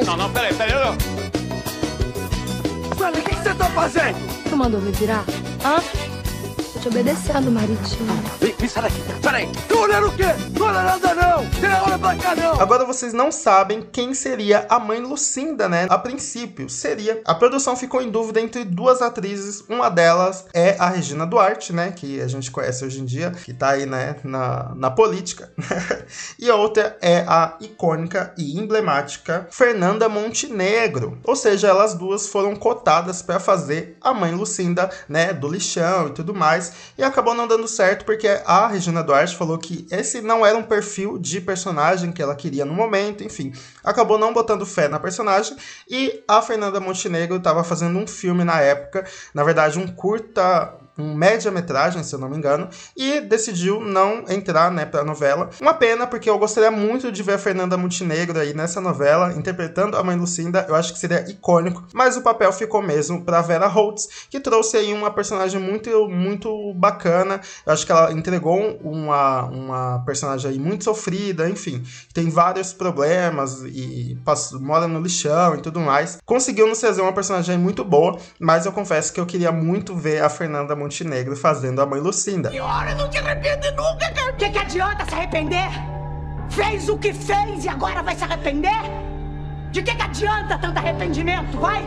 Não, 0.05 0.17
não, 0.17 0.33
peraí, 0.33 0.55
peraí. 0.55 1.27
Suelen, 2.99 3.21
o 3.21 3.25
que 3.25 3.35
você 3.37 3.55
tá 3.55 3.67
fazendo? 3.67 4.17
Tu 4.50 4.57
mandou 4.57 4.81
me 4.81 4.90
virar? 4.90 5.25
Hã? 5.64 5.81
Tô 6.73 6.81
te 6.81 6.88
obedecendo, 6.88 7.49
maritinho. 7.49 8.07
Vem, 8.40 8.52
sai 8.69 8.83
daqui, 8.83 9.69
olhando 9.89 10.09
o 10.09 10.13
quê? 10.17 10.25
Não 10.59 10.67
olha 10.67 10.83
nada 10.83 11.15
não. 11.15 11.49
Tem 11.61 11.71
olha 11.71 11.99
pra 11.99 12.15
cá 12.17 12.37
não. 12.37 12.61
Agora 12.61 12.85
vocês 12.85 13.13
não 13.13 13.33
sabem 13.33 13.81
quem 13.81 14.13
seria 14.13 14.67
a 14.69 14.79
mãe 14.79 15.01
Lucinda, 15.01 15.69
né? 15.69 15.87
A 15.89 15.97
princípio, 15.97 16.69
seria. 16.69 17.23
A 17.25 17.35
produção 17.35 17.75
ficou 17.75 18.03
em 18.03 18.11
dúvida 18.11 18.41
entre 18.41 18.65
duas 18.65 19.01
atrizes. 19.01 19.65
Uma 19.69 19.89
delas 19.89 20.47
é 20.53 20.77
a 20.79 20.89
Regina 20.89 21.27
Duarte, 21.27 21.73
né? 21.73 21.93
Que 21.93 22.21
a 22.21 22.29
gente 22.29 22.51
conhece 22.51 22.85
hoje 22.85 23.01
em 23.01 23.05
dia, 23.05 23.31
que 23.31 23.55
tá 23.55 23.71
aí, 23.71 23.87
né, 23.87 24.17
na, 24.23 24.75
na 24.75 24.91
política. 24.91 25.51
e 26.39 26.51
a 26.51 26.55
outra 26.55 26.97
é 27.01 27.25
a 27.27 27.57
icônica 27.61 28.35
e 28.37 28.59
emblemática 28.59 29.47
Fernanda 29.51 30.09
Montenegro. 30.09 31.19
Ou 31.25 31.37
seja, 31.37 31.69
elas 31.69 31.95
duas 31.95 32.29
foram 32.29 32.55
cotadas 32.55 33.23
para 33.23 33.41
fazer 33.41 33.97
a 34.01 34.13
mãe 34.13 34.35
Lucinda, 34.35 34.91
né? 35.09 35.33
Do 35.33 35.49
lixão 35.49 36.09
e 36.09 36.11
tudo 36.11 36.35
mais. 36.35 36.73
E 36.99 37.03
acabou 37.03 37.35
não 37.35 37.47
dando 37.47 37.67
certo 37.67 38.05
porque 38.05 38.29
a 38.45 38.58
Regina 38.67 39.03
Duarte 39.03 39.37
falou 39.37 39.59
que 39.59 39.87
esse 39.91 40.21
não 40.21 40.45
era 40.45 40.57
um 40.57 40.62
perfil 40.62 41.19
de 41.19 41.41
personagem 41.41 42.11
que 42.11 42.23
ela 42.23 42.35
queria 42.35 42.65
no 42.65 42.73
momento, 42.73 43.23
enfim. 43.23 43.53
Acabou 43.85 44.19
não 44.19 44.33
botando 44.33 44.67
fé 44.67 44.88
na 44.88 44.99
personagem 44.99 45.57
e 45.88 46.23
a 46.27 46.43
Fernanda 46.43 46.81
Montenegro 46.81 47.37
estava 47.37 47.62
fazendo 47.62 47.99
um 47.99 48.07
filme 48.07 48.45
na 48.45 48.61
época, 48.61 49.07
na 49.35 49.45
verdade 49.45 49.79
um 49.79 49.87
curta 49.87 50.77
um 50.99 51.14
média-metragem, 51.14 52.02
se 52.02 52.12
eu 52.12 52.19
não 52.19 52.28
me 52.28 52.37
engano, 52.37 52.69
e 52.97 53.21
decidiu 53.21 53.81
não 53.81 54.25
entrar, 54.28 54.71
né, 54.71 54.85
pra 54.85 55.05
novela. 55.05 55.49
Uma 55.61 55.73
pena, 55.73 56.07
porque 56.07 56.28
eu 56.28 56.38
gostaria 56.38 56.71
muito 56.71 57.12
de 57.12 57.23
ver 57.23 57.35
a 57.35 57.38
Fernanda 57.38 57.76
Montenegro 57.76 58.38
aí 58.38 58.52
nessa 58.52 58.81
novela, 58.81 59.33
interpretando 59.35 59.97
a 59.97 60.02
mãe 60.02 60.17
Lucinda, 60.17 60.67
eu 60.69 60.75
acho 60.75 60.93
que 60.93 60.99
seria 60.99 61.31
icônico, 61.31 61.87
mas 61.95 62.17
o 62.17 62.23
papel 62.23 62.52
ficou 62.52 62.83
mesmo 62.83 63.25
pra 63.25 63.40
Vera 63.40 63.69
Holtz, 63.69 64.09
que 64.28 64.40
trouxe 64.40 64.76
aí 64.76 64.93
uma 64.93 65.11
personagem 65.11 65.61
muito, 65.61 66.09
muito 66.09 66.75
bacana, 66.75 67.40
eu 67.64 67.73
acho 67.73 67.87
que 67.87 67.93
ela 67.93 68.12
entregou 68.12 68.78
uma, 68.83 69.45
uma 69.45 69.99
personagem 70.05 70.50
aí 70.50 70.59
muito 70.59 70.85
sofrida, 70.85 71.49
enfim, 71.49 71.85
tem 72.12 72.28
vários 72.28 72.73
problemas 72.73 73.62
e 73.64 74.19
passa, 74.25 74.59
mora 74.59 74.88
no 74.88 75.00
lixão 75.00 75.55
e 75.55 75.62
tudo 75.62 75.78
mais. 75.78 76.19
Conseguiu 76.25 76.67
nos 76.67 76.81
trazer 76.81 77.02
uma 77.02 77.12
personagem 77.12 77.57
muito 77.57 77.85
boa, 77.85 78.19
mas 78.40 78.67
eu 78.67 78.73
confesso 78.73 79.12
que 79.12 79.21
eu 79.21 79.26
queria 79.26 79.52
muito 79.52 79.95
ver 79.95 80.23
a 80.23 80.28
Fernanda 80.28 80.75
Montenegro 80.75 80.88
Montenegro 80.88 81.37
fazendo 81.37 81.83
a 81.83 81.87
mãe 81.87 82.00
Lucinda. 82.00 82.50
E 82.50 82.59
olha, 82.59 82.95
não 82.95 83.11
te 83.11 83.18
arrepende 83.18 83.71
nunca, 83.73 84.11
cara. 84.11 84.33
O 84.33 84.37
que, 84.37 84.49
que 84.49 84.59
adianta 84.59 85.04
se 85.04 85.14
arrepender? 85.14 85.68
Fez 86.49 86.88
o 86.88 86.97
que 86.97 87.12
fez 87.12 87.64
e 87.66 87.68
agora 87.68 88.02
vai 88.02 88.16
se 88.16 88.25
arrepender? 88.25 89.08
De 89.71 89.83
que, 89.83 89.95
que 89.95 90.03
adianta 90.03 90.59
tanto 90.59 90.79
arrependimento? 90.79 91.59
Vai! 91.59 91.87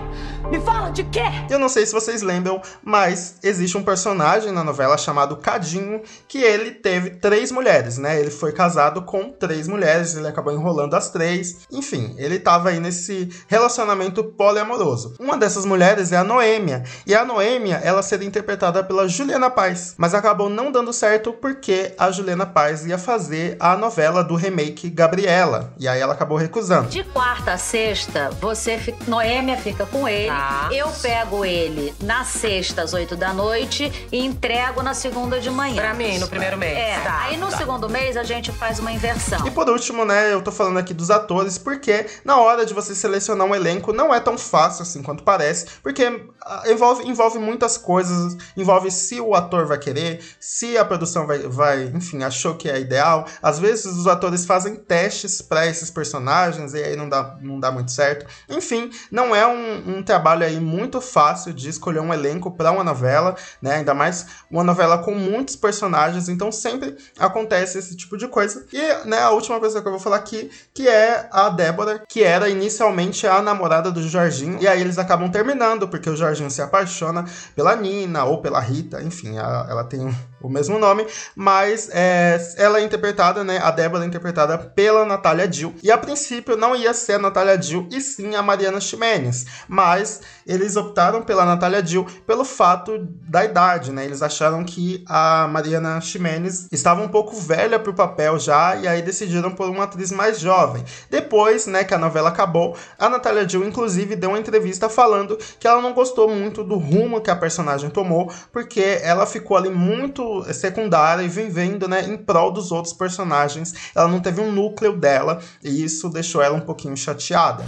Me 0.50 0.60
fala 0.60 0.90
de 0.90 1.04
quê? 1.06 1.24
Eu 1.50 1.58
não 1.58 1.70
sei 1.70 1.86
se 1.86 1.94
vocês 1.94 2.22
lembram, 2.22 2.62
mas 2.84 3.36
existe 3.42 3.78
um 3.78 3.84
personagem 3.84 4.52
na 4.52 4.64
novela 4.64 4.98
chamado 4.98 5.38
Cadinho, 5.38 6.02
que 6.28 6.40
ele 6.40 6.72
teve 6.72 7.12
três 7.12 7.52
mulheres, 7.52 7.98
né? 7.98 8.20
Ele 8.20 8.32
foi 8.32 8.52
casado 8.52 9.04
com 9.04 9.30
três 9.30 9.68
mulheres, 9.68 10.16
ele 10.16 10.28
acabou 10.28 10.52
enrolando 10.52 10.94
as 10.94 11.10
três. 11.10 11.68
Enfim, 11.72 12.16
ele 12.18 12.38
tava 12.40 12.70
aí 12.70 12.80
nesse 12.80 13.30
relacionamento 13.48 14.24
poliamoroso. 14.24 15.16
Uma 15.20 15.38
dessas 15.38 15.66
mulheres 15.66 16.12
é 16.12 16.18
a 16.18 16.24
Noêmia, 16.24 16.84
e 17.06 17.16
a 17.16 17.24
Noêmia, 17.24 17.80
ela 17.84 18.02
seria 18.02 18.28
interpretada 18.28 18.84
pela 18.84 19.08
Juliana 19.08 19.50
Paz, 19.50 19.96
mas 19.98 20.14
acabou 20.14 20.50
não 20.50 20.72
dando 20.72 20.92
certo 20.92 21.34
porque 21.34 21.94
a 21.98 22.12
Juliana 22.12 22.46
Paz 22.46 22.86
ia 22.86 22.98
fazer 22.98 23.56
a 23.60 23.78
novela 23.78 24.24
do 24.24 24.36
remake 24.36 24.90
Gabriela, 24.90 25.74
e 25.80 25.88
aí 25.88 26.00
ela 26.00 26.14
acabou 26.14 26.38
recusando. 26.38 26.90
De 26.90 27.04
quarta 27.06 27.54
a 27.54 27.58
sexta, 27.72 28.30
você 28.42 28.78
fica, 28.78 28.98
Noêmia 29.08 29.56
fica 29.56 29.86
com 29.86 30.06
ele. 30.06 30.28
Tá. 30.28 30.68
Eu 30.74 30.90
pego 31.02 31.46
ele 31.46 31.94
na 32.04 32.26
sexta, 32.26 32.82
às 32.82 32.94
oito 32.94 33.16
da 33.16 33.34
noite, 33.34 33.90
e 34.12 34.26
entrego 34.26 34.84
na 34.84 34.94
segunda 34.94 35.40
de 35.40 35.50
manhã. 35.50 35.82
Pra 35.82 35.94
mim, 35.94 36.18
no 36.18 36.28
primeiro 36.28 36.58
mês. 36.58 36.78
É, 36.78 37.00
Tá, 37.02 37.22
aí 37.22 37.38
no 37.38 37.50
tá. 37.50 37.58
segundo 37.58 37.90
mês 37.90 38.18
a 38.18 38.24
gente 38.24 38.52
faz 38.52 38.78
uma 38.80 38.92
inversão. 38.92 39.48
E 39.48 39.52
por 39.52 39.70
último, 39.70 40.04
né, 40.04 40.34
eu 40.34 40.42
tô 40.42 40.52
falando 40.52 40.78
aqui 40.80 40.94
dos 40.94 41.10
atores, 41.10 41.58
porque 41.58 42.08
na 42.26 42.38
hora 42.38 42.66
de 42.66 42.74
você 42.74 42.94
selecionar 42.94 43.48
um 43.48 43.56
elenco 43.56 43.94
não 43.94 44.14
é 44.14 44.20
tão 44.20 44.38
fácil 44.38 44.84
assim 44.84 45.02
quanto 45.02 45.24
parece, 45.24 45.68
porque 45.82 46.26
ah, 46.46 46.64
envolve, 46.68 47.08
envolve 47.08 47.40
muitas 47.40 47.78
coisas, 47.78 48.36
envolve 48.58 48.92
se 48.92 49.22
o 49.22 49.34
ator 49.34 49.66
vai 49.66 49.78
querer, 49.78 50.22
se 50.42 50.78
a 50.78 50.84
produção 50.84 51.26
vai, 51.26 51.40
vai, 51.40 51.84
enfim, 51.86 52.22
achou 52.22 52.56
que 52.56 52.70
é 52.70 52.82
ideal. 52.82 53.26
Às 53.42 53.60
vezes 53.60 53.86
os 53.86 54.08
atores 54.08 54.46
fazem 54.46 54.76
testes 54.76 55.42
para 55.42 55.66
esses 55.66 55.90
personagens 55.90 56.74
e 56.74 56.84
aí 56.84 56.98
não 56.98 57.08
dá, 57.08 57.38
não 57.40 57.61
dá 57.62 57.72
muito 57.72 57.92
certo. 57.92 58.26
Enfim, 58.50 58.90
não 59.12 59.36
é 59.36 59.48
um, 59.48 59.98
um 59.98 60.04
trabalho 60.04 60.46
aí 60.46 60.60
muito 60.60 61.00
fácil 61.00 61.54
de 61.54 61.70
escolher 61.70 62.00
um 62.02 62.14
elenco 62.14 62.52
para 62.52 62.72
uma 62.72 62.84
novela, 62.84 63.36
né? 63.62 63.76
Ainda 63.76 63.94
mais 63.94 64.26
uma 64.50 64.64
novela 64.64 64.98
com 64.98 65.14
muitos 65.16 65.56
personagens, 65.56 66.28
então 66.28 66.52
sempre 66.52 66.98
acontece 67.18 67.78
esse 67.78 67.96
tipo 67.96 68.18
de 68.18 68.28
coisa. 68.28 68.66
E, 68.74 69.08
né, 69.08 69.20
a 69.22 69.30
última 69.30 69.60
pessoa 69.60 69.82
que 69.82 69.88
eu 69.88 69.92
vou 69.94 70.02
falar 70.02 70.18
aqui, 70.18 70.50
que 70.74 70.88
é 70.88 71.30
a 71.32 71.50
Débora, 71.50 72.04
que 72.10 72.24
era 72.24 72.50
inicialmente 72.50 73.26
a 73.28 73.42
namorada 73.42 73.92
do 73.92 74.02
Jorginho, 74.08 74.58
e 74.62 74.68
aí 74.68 74.82
eles 74.82 74.98
acabam 74.98 75.30
terminando, 75.30 75.88
porque 75.88 76.10
o 76.10 76.16
Jorginho 76.16 76.50
se 76.50 76.62
apaixona 76.62 77.24
pela 77.56 77.76
Nina 77.76 78.26
ou 78.26 78.42
pela 78.42 78.60
Rita, 78.60 79.02
enfim, 79.04 79.38
a- 79.38 79.68
ela 79.70 79.84
tem 79.84 80.14
o 80.48 80.50
mesmo 80.50 80.80
nome, 80.80 81.06
mas 81.36 81.90
é, 81.92 82.40
ela 82.58 82.80
é 82.80 82.84
interpretada, 82.84 83.44
né, 83.44 83.60
a 83.62 83.72
Débora 83.72 84.04
é 84.04 84.08
interpretada 84.08 84.58
pela 84.58 85.06
Natália 85.06 85.48
Dill, 85.48 85.76
e 85.82 85.92
a 85.92 85.98
princípio 85.98 86.56
não 86.58 86.76
ia 86.76 86.94
ser 86.94 87.14
a 87.14 87.20
Natália 87.20 87.58
Dill, 87.58 87.88
e 87.92 88.02
sim 88.02 88.36
a 88.36 88.42
Mariana 88.42 88.80
Ximenes, 88.80 89.46
mas 89.68 90.22
eles 90.46 90.76
optaram 90.76 91.22
pela 91.22 91.46
Natália 91.46 91.82
Dill 91.82 92.06
pelo 92.26 92.44
fato 92.44 92.98
da 93.28 93.46
idade, 93.46 93.92
né, 93.92 94.06
eles 94.06 94.22
acharam 94.22 94.64
que 94.64 95.04
a 95.08 95.48
Mariana 95.48 96.00
Ximenes 96.02 96.68
estava 96.72 97.02
um 97.02 97.08
pouco 97.08 97.36
velha 97.36 97.80
pro 97.80 97.94
papel 97.94 98.40
já, 98.40 98.76
e 98.76 98.88
aí 98.88 99.02
decidiram 99.02 99.52
por 99.52 99.70
uma 99.70 99.84
atriz 99.84 100.12
mais 100.12 100.40
jovem. 100.40 100.84
Depois, 101.10 101.68
né, 101.68 101.84
que 101.84 101.94
a 101.94 101.98
novela 101.98 102.30
acabou, 102.30 102.76
a 102.98 103.10
Natália 103.10 103.46
Dill, 103.46 103.66
inclusive, 103.66 104.16
deu 104.16 104.30
uma 104.30 104.40
entrevista 104.40 104.90
falando 104.90 105.38
que 105.60 105.68
ela 105.68 105.82
não 105.82 105.94
gostou 105.94 106.30
muito 106.30 106.64
do 106.64 106.78
rumo 106.78 107.22
que 107.22 107.30
a 107.30 107.36
personagem 107.36 107.90
tomou, 107.90 108.32
porque 108.52 109.00
ela 109.02 109.26
ficou 109.26 109.58
ali 109.58 109.70
muito 109.70 110.24
secundária 110.54 111.24
e 111.24 111.28
vivendo, 111.28 111.88
né, 111.88 112.04
em 112.08 112.18
prol 112.18 112.52
dos 112.52 112.72
outros 112.72 112.94
personagens. 112.94 113.74
Ela 113.96 114.08
não 114.08 114.20
teve 114.20 114.42
um 114.42 114.52
núcleo 114.52 114.98
dela, 114.98 115.40
e 115.64 115.84
isso 115.84 116.10
deixou 116.10 116.42
ela 116.42 116.56
um 116.56 116.62
pouquinho 116.62 116.96
chateada. 116.98 117.66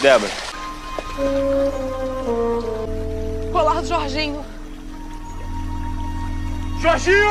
Débora. 0.00 0.32
Colar 3.52 3.80
do 3.80 3.86
Jorginho. 3.86 4.44
Jorginho! 6.80 7.30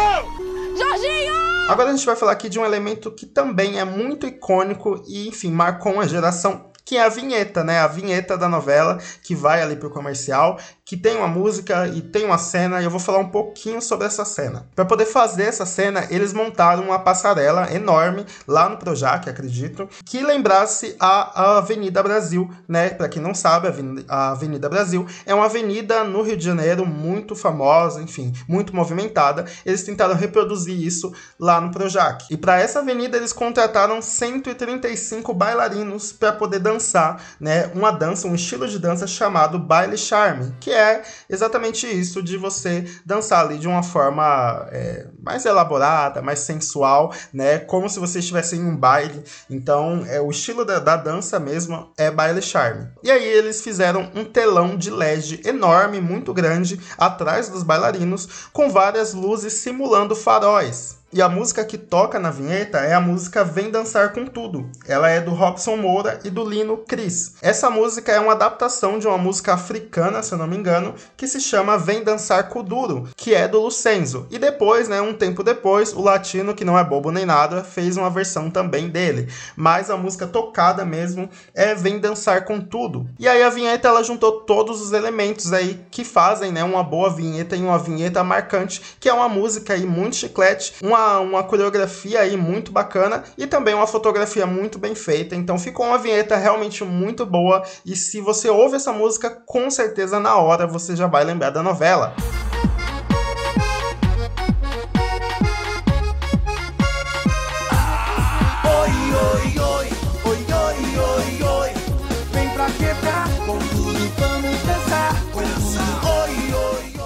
Jorginho! 0.78 1.34
Agora 1.68 1.90
a 1.90 1.96
gente 1.96 2.06
vai 2.06 2.16
falar 2.16 2.32
aqui 2.32 2.48
de 2.48 2.60
um 2.60 2.66
elemento 2.66 3.12
que 3.12 3.25
também 3.25 3.80
é 3.80 3.86
muito 3.86 4.25
icônico 4.25 5.04
e, 5.08 5.28
enfim, 5.28 5.51
marcou 5.51 5.94
uma 5.94 6.08
geração, 6.08 6.72
que 6.86 6.98
é 6.98 7.04
a 7.04 7.10
vinheta, 7.10 7.63
né? 7.63 7.80
A 7.80 7.88
vinheta 7.88 8.38
da 8.38 8.50
novela 8.50 8.98
que 9.24 9.36
vai 9.36 9.62
ali 9.62 9.75
pro 9.75 9.90
comercial, 9.90 10.60
que 10.91 10.98
tem 10.98 11.15
uma 11.15 11.27
música 11.29 11.88
e 11.88 12.01
tem 12.01 12.25
uma 12.25 12.38
cena, 12.38 12.81
e 12.81 12.83
eu 12.83 12.91
vou 12.91 13.00
falar 13.00 13.19
um 13.19 13.29
pouquinho 13.29 13.81
sobre 13.81 14.05
essa 14.05 14.25
cena. 14.25 14.67
Para 14.75 14.83
poder 14.83 15.05
fazer 15.05 15.43
essa 15.43 15.65
cena, 15.65 16.05
eles 16.10 16.33
montaram 16.33 16.83
uma 16.83 17.00
passarela 17.00 17.74
enorme 17.74 18.25
lá 18.45 18.67
no 18.67 18.75
Projac, 18.75 19.29
acredito, 19.29 19.88
que 20.05 20.19
lembrasse 20.19 20.98
a, 21.00 21.60
Avenida 21.60 22.03
Brasil, 22.03 22.51
né? 22.67 22.89
Para 22.89 23.07
quem 23.07 23.21
não 23.21 23.33
sabe, 23.33 23.69
a 24.10 24.31
Avenida 24.31 24.67
Brasil 24.67 25.07
é 25.25 25.33
uma 25.33 25.45
avenida 25.45 26.03
no 26.03 26.24
Rio 26.24 26.36
de 26.36 26.43
Janeiro 26.43 26.86
muito 26.86 27.38
famosa, 27.38 28.01
enfim, 28.01 28.33
muito 28.45 28.75
movimentada. 28.75 29.45
Eles 29.65 29.83
tentaram 29.83 30.13
reproduzir 30.13 30.77
isso 30.77 31.13
lá 31.39 31.62
no 31.62 31.71
Projac. 31.71 32.25
E 32.29 32.36
para 32.36 32.60
essa 32.60 32.79
avenida 32.79 33.15
eles 33.15 33.31
contrataram 33.31 34.01
135 34.01 35.33
bailarinos 35.33 36.12
para 36.12 36.33
poder 36.33 36.60
dançar, 36.60 37.24
né? 37.39 37.71
Uma 37.74 37.91
dança, 37.91 38.27
um 38.27 38.36
estilo 38.36 38.67
de 38.67 38.77
dança 38.77 39.07
chamado 39.07 39.57
baile 39.57 39.98
charme, 39.98 40.53
que 40.60 40.69
é 40.69 40.80
exatamente 41.29 41.88
isso 41.88 42.21
de 42.21 42.38
você 42.38 42.85
dançar 43.05 43.45
ali 43.45 43.57
de 43.57 43.67
uma 43.67 43.83
forma 43.83 44.67
é, 44.71 45.07
mais 45.21 45.45
elaborada, 45.45 46.21
mais 46.21 46.39
sensual, 46.39 47.13
né? 47.33 47.59
Como 47.59 47.89
se 47.89 48.00
você 48.00 48.19
estivesse 48.19 48.55
em 48.55 48.63
um 48.63 48.75
baile. 48.75 49.23
Então, 49.50 50.05
é 50.07 50.19
o 50.19 50.29
estilo 50.29 50.65
da, 50.65 50.79
da 50.79 50.95
dança 50.95 51.39
mesmo 51.39 51.91
é 51.97 52.09
baile 52.09 52.41
charme. 52.41 52.88
E 53.03 53.11
aí 53.11 53.23
eles 53.23 53.61
fizeram 53.61 54.11
um 54.15 54.23
telão 54.23 54.75
de 54.75 54.89
LED 54.89 55.41
enorme, 55.45 56.01
muito 56.01 56.33
grande, 56.33 56.79
atrás 56.97 57.50
dos 57.50 57.63
bailarinos, 57.63 58.50
com 58.51 58.69
várias 58.69 59.13
luzes 59.13 59.53
simulando 59.53 60.15
faróis. 60.15 61.00
E 61.13 61.22
a 61.22 61.27
música 61.27 61.65
que 61.65 61.77
toca 61.77 62.18
na 62.18 62.32
vinheta 62.32 62.77
é 62.77 62.94
a 62.94 63.01
música 63.01 63.44
Vem 63.44 63.70
Dançar 63.70 64.13
com 64.13 64.25
Tudo. 64.25 64.70
Ela 64.88 65.10
é 65.10 65.20
do 65.20 65.32
Robson 65.32 65.75
Moura 65.75 66.22
e 66.24 66.30
do 66.30 66.41
Lino 66.41 66.77
Cris. 66.77 67.34
Essa 67.41 67.70
música 67.70 68.13
é 68.13 68.20
uma 68.22 68.32
adaptação 68.32 68.98
de 68.98 69.08
uma 69.08 69.18
música 69.18 69.53
africana, 69.53 70.24
se 70.24 70.32
eu 70.32 70.38
não 70.38 70.48
me 70.48 70.56
engano, 70.56 70.96
que 71.18 71.27
se 71.27 71.41
chama 71.41 71.77
Vem 71.77 72.01
Dançar 72.01 72.48
com 72.48 72.63
Duro, 72.63 73.10
que 73.18 73.36
é 73.36 73.46
do 73.46 73.60
Lucenzo. 73.60 74.25
E 74.32 74.39
depois, 74.39 74.88
né, 74.88 75.01
um 75.01 75.13
tempo 75.13 75.44
depois, 75.44 75.91
o 75.91 76.00
latino, 76.01 76.56
que 76.56 76.63
não 76.63 76.80
é 76.80 76.84
bobo 76.84 77.12
nem 77.12 77.25
nada, 77.25 77.62
fez 77.62 77.98
uma 77.98 78.10
versão 78.10 78.50
também 78.50 78.88
dele. 78.88 79.27
Mas 79.53 79.89
a 79.89 79.98
música 79.98 80.25
tocada 80.25 80.86
mesmo 80.86 81.30
é 81.53 81.75
Vem 81.75 82.00
Dançar 82.00 82.46
com 82.46 82.62
Tudo. 82.62 83.06
E 83.20 83.27
aí 83.27 83.44
a 83.44 83.50
vinheta 83.50 83.89
ela 83.89 84.01
juntou 84.01 84.44
todos 84.44 84.82
os 84.82 84.94
elementos 84.94 85.51
aí 85.51 85.77
que 85.91 86.06
fazem, 86.06 86.53
né, 86.53 86.63
uma 86.63 86.86
boa 86.86 87.10
vinheta 87.10 87.53
e 87.58 87.62
uma 87.62 87.77
vinheta 87.77 88.24
marcante, 88.24 88.82
que 88.98 89.10
é 89.10 89.13
uma 89.13 89.27
música 89.27 89.74
aí 89.74 89.86
muito 89.86 90.15
chiclete, 90.15 90.75
uma, 90.82 91.00
uma 91.20 91.43
coreografia 91.43 92.22
aí 92.22 92.38
muito 92.38 92.72
bacana 92.72 93.24
e 93.38 93.48
também 93.48 93.74
uma 93.74 93.88
fotografia 93.88 94.46
muito 94.46 94.77
bem 94.77 94.96
feita. 94.96 95.36
Então 95.36 95.58
ficou 95.58 95.86
uma 95.86 95.98
vinheta 95.98 96.36
realmente 96.36 96.84
muito 96.84 97.25
boa 97.25 97.63
e 97.86 97.96
se 97.96 98.22
você 98.22 98.50
ouve 98.50 98.75
essa 98.75 98.91
música, 98.91 99.29
com 99.29 99.70
certeza 99.70 100.20
na 100.20 100.36
hora 100.38 100.67
você 100.67 100.96
já 100.96 101.08
vai 101.08 101.24
lembrar 101.24 101.50
da 101.50 101.63
novela. 101.63 102.13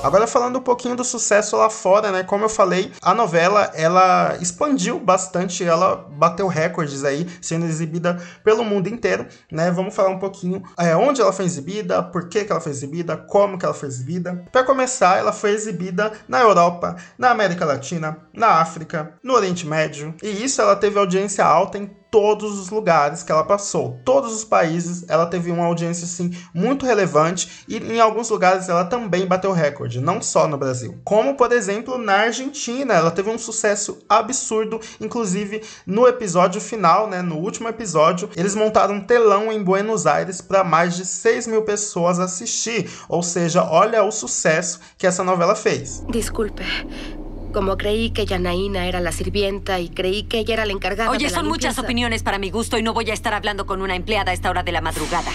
Agora 0.06 0.28
falando 0.28 0.60
um 0.60 0.62
pouquinho 0.62 0.96
do 0.96 1.04
sucesso 1.04 1.58
lá 1.58 1.68
fora, 1.68 2.12
né? 2.12 2.22
Como 2.22 2.46
eu 2.46 2.50
falei, 2.50 2.92
a 3.02 3.12
novela 3.12 3.72
ela 3.74 4.38
expandiu 4.40 5.00
bastante, 5.00 5.64
ela 5.64 5.96
bateu 5.96 6.46
recordes 6.46 7.04
aí, 7.04 7.28
sendo 7.42 7.66
exibida 7.66 8.22
pelo 8.44 8.64
mundo 8.64 8.88
inteiro, 8.88 9.26
né? 9.52 9.72
Vamos 9.72 9.96
falar 9.96 10.10
um 10.10 10.20
pouquinho 10.20 10.62
é, 10.78 10.96
onde 10.96 11.22
ela 11.22 11.34
foi 11.34 11.46
exibida, 11.46 12.04
por 12.04 12.30
que, 12.30 12.46
que 12.46 12.52
ela 12.52 12.62
foi 12.62 12.72
exibida, 12.72 13.18
como 13.18 13.58
que 13.58 13.66
ela 13.66 13.74
foi 13.74 13.90
exibida. 13.90 14.46
Para 14.52 14.64
começar, 14.64 15.18
ela 15.18 15.34
foi 15.34 15.50
exibida 15.50 16.12
na 16.28 16.40
Europa, 16.40 16.96
na 17.18 17.32
América 17.32 17.66
Latina, 17.66 18.16
na 18.32 18.62
África, 18.62 19.16
no 19.24 19.34
Oriente 19.34 19.66
Médio, 19.66 20.14
e 20.22 20.44
isso 20.44 20.62
ela 20.62 20.76
teve 20.76 21.00
audiência 21.00 21.44
alta 21.44 21.80
em 21.80 21.90
todos 22.16 22.58
os 22.58 22.70
lugares 22.70 23.24
que 23.24 23.32
ela 23.34 23.44
passou, 23.44 24.00
todos 24.06 24.34
os 24.34 24.46
países, 24.46 25.04
ela 25.10 25.26
teve 25.26 25.52
uma 25.52 25.66
audiência 25.66 26.06
assim 26.06 26.32
muito 26.54 26.86
relevante 26.86 27.66
e 27.68 27.76
em 27.76 28.00
alguns 28.00 28.30
lugares 28.30 28.70
ela 28.70 28.86
também 28.86 29.26
bateu 29.26 29.52
recorde, 29.52 30.00
não 30.00 30.22
só 30.22 30.48
no 30.48 30.58
Brasil. 30.58 30.98
Como 31.04 31.36
por 31.36 31.52
exemplo 31.52 31.98
na 31.98 32.14
Argentina, 32.14 32.94
ela 32.94 33.12
teve 33.12 33.30
um 33.30 33.38
sucesso 33.38 34.00
absurdo, 34.08 34.80
inclusive 35.02 35.62
no 35.86 36.08
episódio 36.08 36.62
final, 36.62 37.10
né, 37.10 37.22
no 37.22 37.36
último 37.36 37.68
episódio, 37.68 38.30
eles 38.34 38.56
montaram 38.56 38.96
um 38.96 39.02
telão 39.02 39.52
em 39.52 39.62
Buenos 39.62 40.08
Aires 40.08 40.40
para 40.40 40.64
mais 40.64 40.96
de 40.96 41.06
6 41.06 41.48
mil 41.48 41.64
pessoas 41.64 42.18
assistir, 42.18 42.90
ou 43.10 43.22
seja, 43.22 43.62
olha 43.62 44.02
o 44.06 44.12
sucesso 44.12 44.80
que 44.98 45.06
essa 45.06 45.22
novela 45.22 45.54
fez. 45.54 46.02
Disculpe. 46.10 46.64
Como 47.56 47.78
creí 47.78 48.10
que 48.10 48.26
Yanaína 48.26 48.86
era 48.86 49.00
la 49.00 49.14
sirvienta 49.14 49.80
y 49.80 49.88
creí 49.88 50.24
que 50.24 50.40
ella 50.40 50.56
era 50.56 50.66
la 50.66 50.74
encargada 50.74 51.10
Oye, 51.10 51.28
de 51.28 51.32
la 51.32 51.38
son 51.38 51.48
muchas 51.48 51.80
opiniones 51.80 52.22
para 52.22 52.38
mi 52.38 52.50
gusto 52.50 52.78
y 52.78 52.84
no 52.84 52.92
voy 52.94 53.10
a 53.10 53.14
estar 53.14 53.34
hablando 53.34 53.66
con 53.66 53.82
una 53.82 53.96
empleada 53.96 54.32
a 54.32 54.34
esta 54.34 54.50
hora 54.50 54.62
de 54.62 54.74
la 54.74 54.82
madrugada. 54.82 55.32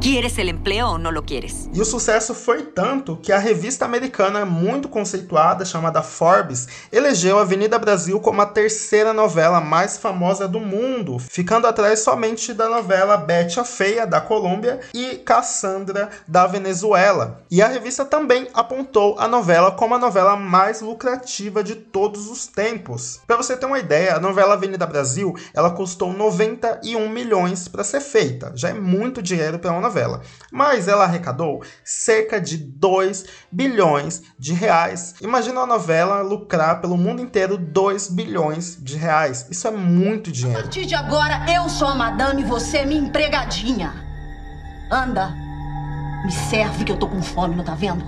¿Quieres 0.00 0.38
el 0.38 0.48
empleo 0.48 0.90
o 0.90 0.98
no 0.98 1.10
lo 1.10 1.24
quieres? 1.24 1.68
E 1.74 1.80
o 1.80 1.84
sucesso 1.84 2.32
foi 2.32 2.62
tanto 2.62 3.16
que 3.16 3.32
a 3.32 3.38
revista 3.38 3.84
americana 3.84 4.44
muito 4.44 4.88
conceituada, 4.88 5.64
chamada 5.64 6.04
Forbes, 6.04 6.68
elegeu 6.92 7.36
Avenida 7.36 7.80
Brasil 7.80 8.20
como 8.20 8.40
a 8.40 8.46
terceira 8.46 9.12
novela 9.12 9.60
mais 9.60 9.98
famosa 9.98 10.46
do 10.46 10.60
mundo, 10.60 11.18
ficando 11.18 11.66
atrás 11.66 11.98
somente 11.98 12.54
da 12.54 12.68
novela 12.68 13.16
Betty 13.16 13.58
a 13.58 13.64
Feia, 13.64 14.06
da 14.06 14.20
Colômbia, 14.20 14.78
e 14.94 15.16
Cassandra, 15.16 16.10
da 16.28 16.46
Venezuela. 16.46 17.42
E 17.50 17.60
a 17.60 17.66
revista 17.66 18.04
também 18.04 18.46
apontou 18.54 19.18
a 19.18 19.26
novela 19.26 19.72
como 19.72 19.96
a 19.96 19.98
novela 19.98 20.36
mais 20.36 20.80
lucrativa 20.80 21.64
de 21.64 21.74
todos 21.74 22.30
os 22.30 22.46
tempos. 22.46 23.20
Para 23.26 23.36
você 23.36 23.56
ter 23.56 23.66
uma 23.66 23.80
ideia, 23.80 24.14
a 24.14 24.20
novela 24.20 24.54
Avenida 24.54 24.86
Brasil, 24.86 25.34
ela 25.52 25.72
custou 25.72 26.12
91 26.12 27.08
milhões 27.08 27.66
para 27.66 27.82
ser 27.82 28.00
feita. 28.00 28.52
Já 28.54 28.68
é 28.68 28.74
muito 28.74 29.20
dinheiro 29.20 29.58
para 29.58 29.72
uma 29.72 29.87
novela. 29.88 30.22
Mas 30.52 30.86
ela 30.86 31.04
arrecadou 31.04 31.62
cerca 31.82 32.40
de 32.40 32.56
2 32.56 33.24
bilhões 33.50 34.22
de 34.38 34.52
reais. 34.52 35.14
Imagina 35.20 35.60
uma 35.60 35.66
novela 35.66 36.20
lucrar 36.22 36.80
pelo 36.80 36.96
mundo 36.96 37.20
inteiro 37.22 37.56
2 37.56 38.08
bilhões 38.10 38.76
de 38.80 38.96
reais. 38.96 39.46
Isso 39.50 39.66
é 39.66 39.70
muito 39.70 40.30
A 40.30 40.32
dinheiro. 40.32 40.62
partir 40.62 40.86
de 40.86 40.94
agora, 40.94 41.44
eu 41.50 41.68
sou 41.68 41.88
a 41.88 41.94
madame 41.94 42.42
e 42.42 42.44
você 42.44 42.78
é 42.78 42.86
minha 42.86 43.00
empregadinha. 43.00 43.92
Anda. 44.90 45.34
Me 46.24 46.32
serve 46.32 46.84
que 46.84 46.92
eu 46.92 46.96
tô 46.96 47.06
com 47.08 47.22
fome, 47.22 47.54
não 47.54 47.64
tá 47.64 47.74
vendo? 47.74 48.04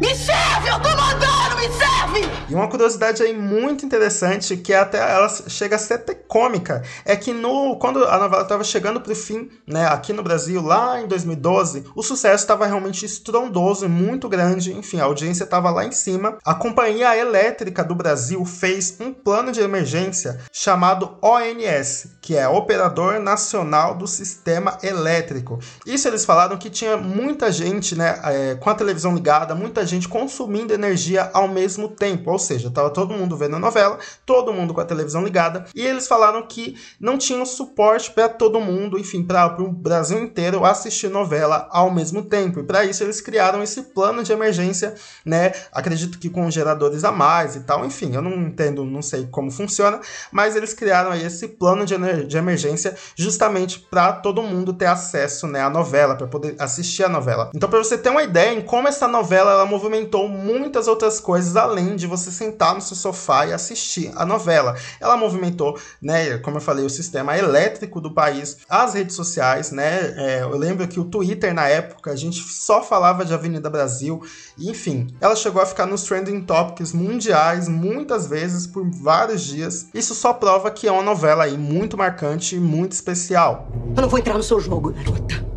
Me 0.00 0.14
serve! 0.14 0.68
Eu 0.68 0.78
tô 0.80 0.90
mandando! 0.90 1.56
Me 1.56 1.68
serve! 1.72 2.46
E 2.50 2.54
uma 2.54 2.68
curiosidade 2.68 3.22
aí 3.22 3.34
muito 3.34 3.86
interessante, 3.86 4.56
que 4.56 4.74
até 4.74 4.98
ela 4.98 5.28
chega 5.28 5.76
a 5.76 5.78
ser 5.78 5.94
até 5.94 6.14
cômica, 6.14 6.82
é 7.04 7.16
que 7.16 7.32
no, 7.32 7.76
quando 7.76 8.04
a 8.04 8.18
novela 8.18 8.42
estava 8.42 8.62
chegando 8.62 9.00
para 9.00 9.12
o 9.12 9.16
fim, 9.16 9.50
né, 9.66 9.86
aqui 9.86 10.12
no 10.12 10.22
Brasil, 10.22 10.60
lá 10.60 11.00
em 11.00 11.06
2012, 11.06 11.84
o 11.94 12.02
sucesso 12.02 12.44
estava 12.44 12.66
realmente 12.66 13.06
estrondoso 13.06 13.86
e 13.86 13.88
muito 13.88 14.28
grande, 14.28 14.72
enfim, 14.72 15.00
a 15.00 15.04
audiência 15.04 15.44
estava 15.44 15.70
lá 15.70 15.84
em 15.84 15.92
cima. 15.92 16.36
A 16.44 16.54
Companhia 16.54 17.16
Elétrica 17.16 17.82
do 17.82 17.94
Brasil 17.94 18.44
fez 18.44 18.98
um 19.00 19.12
plano 19.12 19.50
de 19.50 19.60
emergência 19.60 20.38
chamado 20.52 21.16
ONS, 21.22 22.16
que 22.20 22.36
é 22.36 22.46
Operador 22.46 23.18
Nacional 23.18 23.94
do 23.94 24.06
Sistema 24.06 24.76
Elétrico. 24.82 25.58
Isso 25.86 26.06
eles 26.06 26.24
falaram 26.24 26.58
que 26.58 26.68
tinha 26.68 26.98
muita 26.98 27.50
gente, 27.50 27.96
né, 27.96 28.20
é, 28.24 28.54
com 28.56 28.68
a 28.68 28.74
televisão 28.74 29.14
ligada, 29.14 29.54
muita 29.54 29.85
gente 29.86 30.08
consumindo 30.08 30.74
energia 30.74 31.30
ao 31.32 31.48
mesmo 31.48 31.88
tempo, 31.88 32.30
ou 32.30 32.38
seja, 32.38 32.68
estava 32.68 32.90
todo 32.90 33.14
mundo 33.14 33.36
vendo 33.36 33.56
a 33.56 33.58
novela, 33.58 33.98
todo 34.24 34.52
mundo 34.52 34.74
com 34.74 34.80
a 34.80 34.84
televisão 34.84 35.24
ligada, 35.24 35.64
e 35.74 35.80
eles 35.80 36.06
falaram 36.06 36.46
que 36.46 36.76
não 37.00 37.16
tinham 37.16 37.46
suporte 37.46 38.10
para 38.10 38.28
todo 38.28 38.60
mundo, 38.60 38.98
enfim, 38.98 39.22
para 39.22 39.62
o 39.62 39.70
Brasil 39.70 40.18
inteiro 40.18 40.64
assistir 40.64 41.08
novela 41.08 41.68
ao 41.70 41.90
mesmo 41.90 42.22
tempo. 42.22 42.60
E 42.60 42.64
para 42.64 42.84
isso 42.84 43.02
eles 43.02 43.20
criaram 43.20 43.62
esse 43.62 43.82
plano 43.82 44.22
de 44.22 44.32
emergência, 44.32 44.94
né? 45.24 45.52
Acredito 45.72 46.18
que 46.18 46.28
com 46.28 46.50
geradores 46.50 47.04
a 47.04 47.12
mais 47.12 47.56
e 47.56 47.60
tal, 47.60 47.84
enfim, 47.84 48.14
eu 48.14 48.22
não 48.22 48.32
entendo, 48.32 48.84
não 48.84 49.02
sei 49.02 49.26
como 49.30 49.50
funciona, 49.50 50.00
mas 50.30 50.56
eles 50.56 50.74
criaram 50.74 51.10
aí 51.10 51.24
esse 51.24 51.48
plano 51.48 51.84
de, 51.84 51.96
de 52.26 52.36
emergência 52.36 52.96
justamente 53.14 53.78
para 53.78 54.12
todo 54.12 54.42
mundo 54.42 54.72
ter 54.72 54.86
acesso, 54.86 55.46
né, 55.46 55.62
à 55.62 55.70
novela, 55.70 56.14
para 56.14 56.26
poder 56.26 56.56
assistir 56.58 57.04
a 57.04 57.08
novela. 57.08 57.50
Então, 57.54 57.68
para 57.68 57.78
você 57.78 57.96
ter 57.96 58.10
uma 58.10 58.22
ideia 58.22 58.52
em 58.52 58.62
como 58.62 58.88
essa 58.88 59.06
novela 59.06 59.52
ela 59.52 59.66
movimentou 59.76 60.26
muitas 60.28 60.88
outras 60.88 61.20
coisas 61.20 61.54
além 61.54 61.96
de 61.96 62.06
você 62.06 62.30
sentar 62.30 62.74
no 62.74 62.80
seu 62.80 62.96
sofá 62.96 63.46
e 63.46 63.52
assistir 63.52 64.10
a 64.16 64.24
novela. 64.24 64.74
Ela 64.98 65.16
movimentou, 65.16 65.78
né, 66.00 66.38
como 66.38 66.56
eu 66.56 66.60
falei, 66.60 66.84
o 66.84 66.90
sistema 66.90 67.36
elétrico 67.36 68.00
do 68.00 68.12
país, 68.12 68.58
as 68.68 68.94
redes 68.94 69.14
sociais, 69.14 69.70
né? 69.70 70.14
é, 70.16 70.42
eu 70.42 70.56
lembro 70.56 70.88
que 70.88 70.98
o 70.98 71.04
Twitter 71.04 71.52
na 71.52 71.68
época 71.68 72.10
a 72.10 72.16
gente 72.16 72.40
só 72.40 72.82
falava 72.82 73.24
de 73.24 73.34
Avenida 73.34 73.68
Brasil, 73.68 74.22
enfim, 74.58 75.08
ela 75.20 75.36
chegou 75.36 75.60
a 75.60 75.66
ficar 75.66 75.86
nos 75.86 76.02
trending 76.04 76.40
topics 76.40 76.92
mundiais 76.92 77.68
muitas 77.68 78.26
vezes 78.26 78.66
por 78.66 78.88
vários 78.90 79.42
dias. 79.42 79.88
Isso 79.92 80.14
só 80.14 80.32
prova 80.32 80.70
que 80.70 80.88
é 80.88 80.92
uma 80.92 81.02
novela 81.02 81.44
aí 81.44 81.58
muito 81.58 81.96
marcante 81.98 82.56
e 82.56 82.60
muito 82.60 82.92
especial. 82.92 83.68
Eu 83.94 84.02
não 84.02 84.08
vou 84.08 84.18
entrar 84.18 84.34
no 84.34 84.42
seu 84.42 84.58
jogo, 84.58 84.92
garota. 84.92 85.55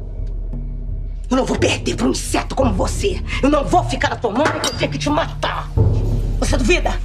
Eu 1.30 1.38
não 1.38 1.46
vou 1.46 1.58
perder 1.58 1.96
pra 1.96 2.08
um 2.08 2.12
inseto 2.12 2.56
como 2.56 2.74
você. 2.74 3.22
Eu 3.44 3.50
não 3.50 3.63
vou 3.63 3.84
ficar 3.84 4.15
mão 4.32 4.44
que 4.44 4.68
eu 4.68 4.74
tenho 4.74 4.92
que 4.92 4.98
te 4.98 5.10
matar. 5.10 5.70
Você 6.39 6.58
duvida? 6.58 7.00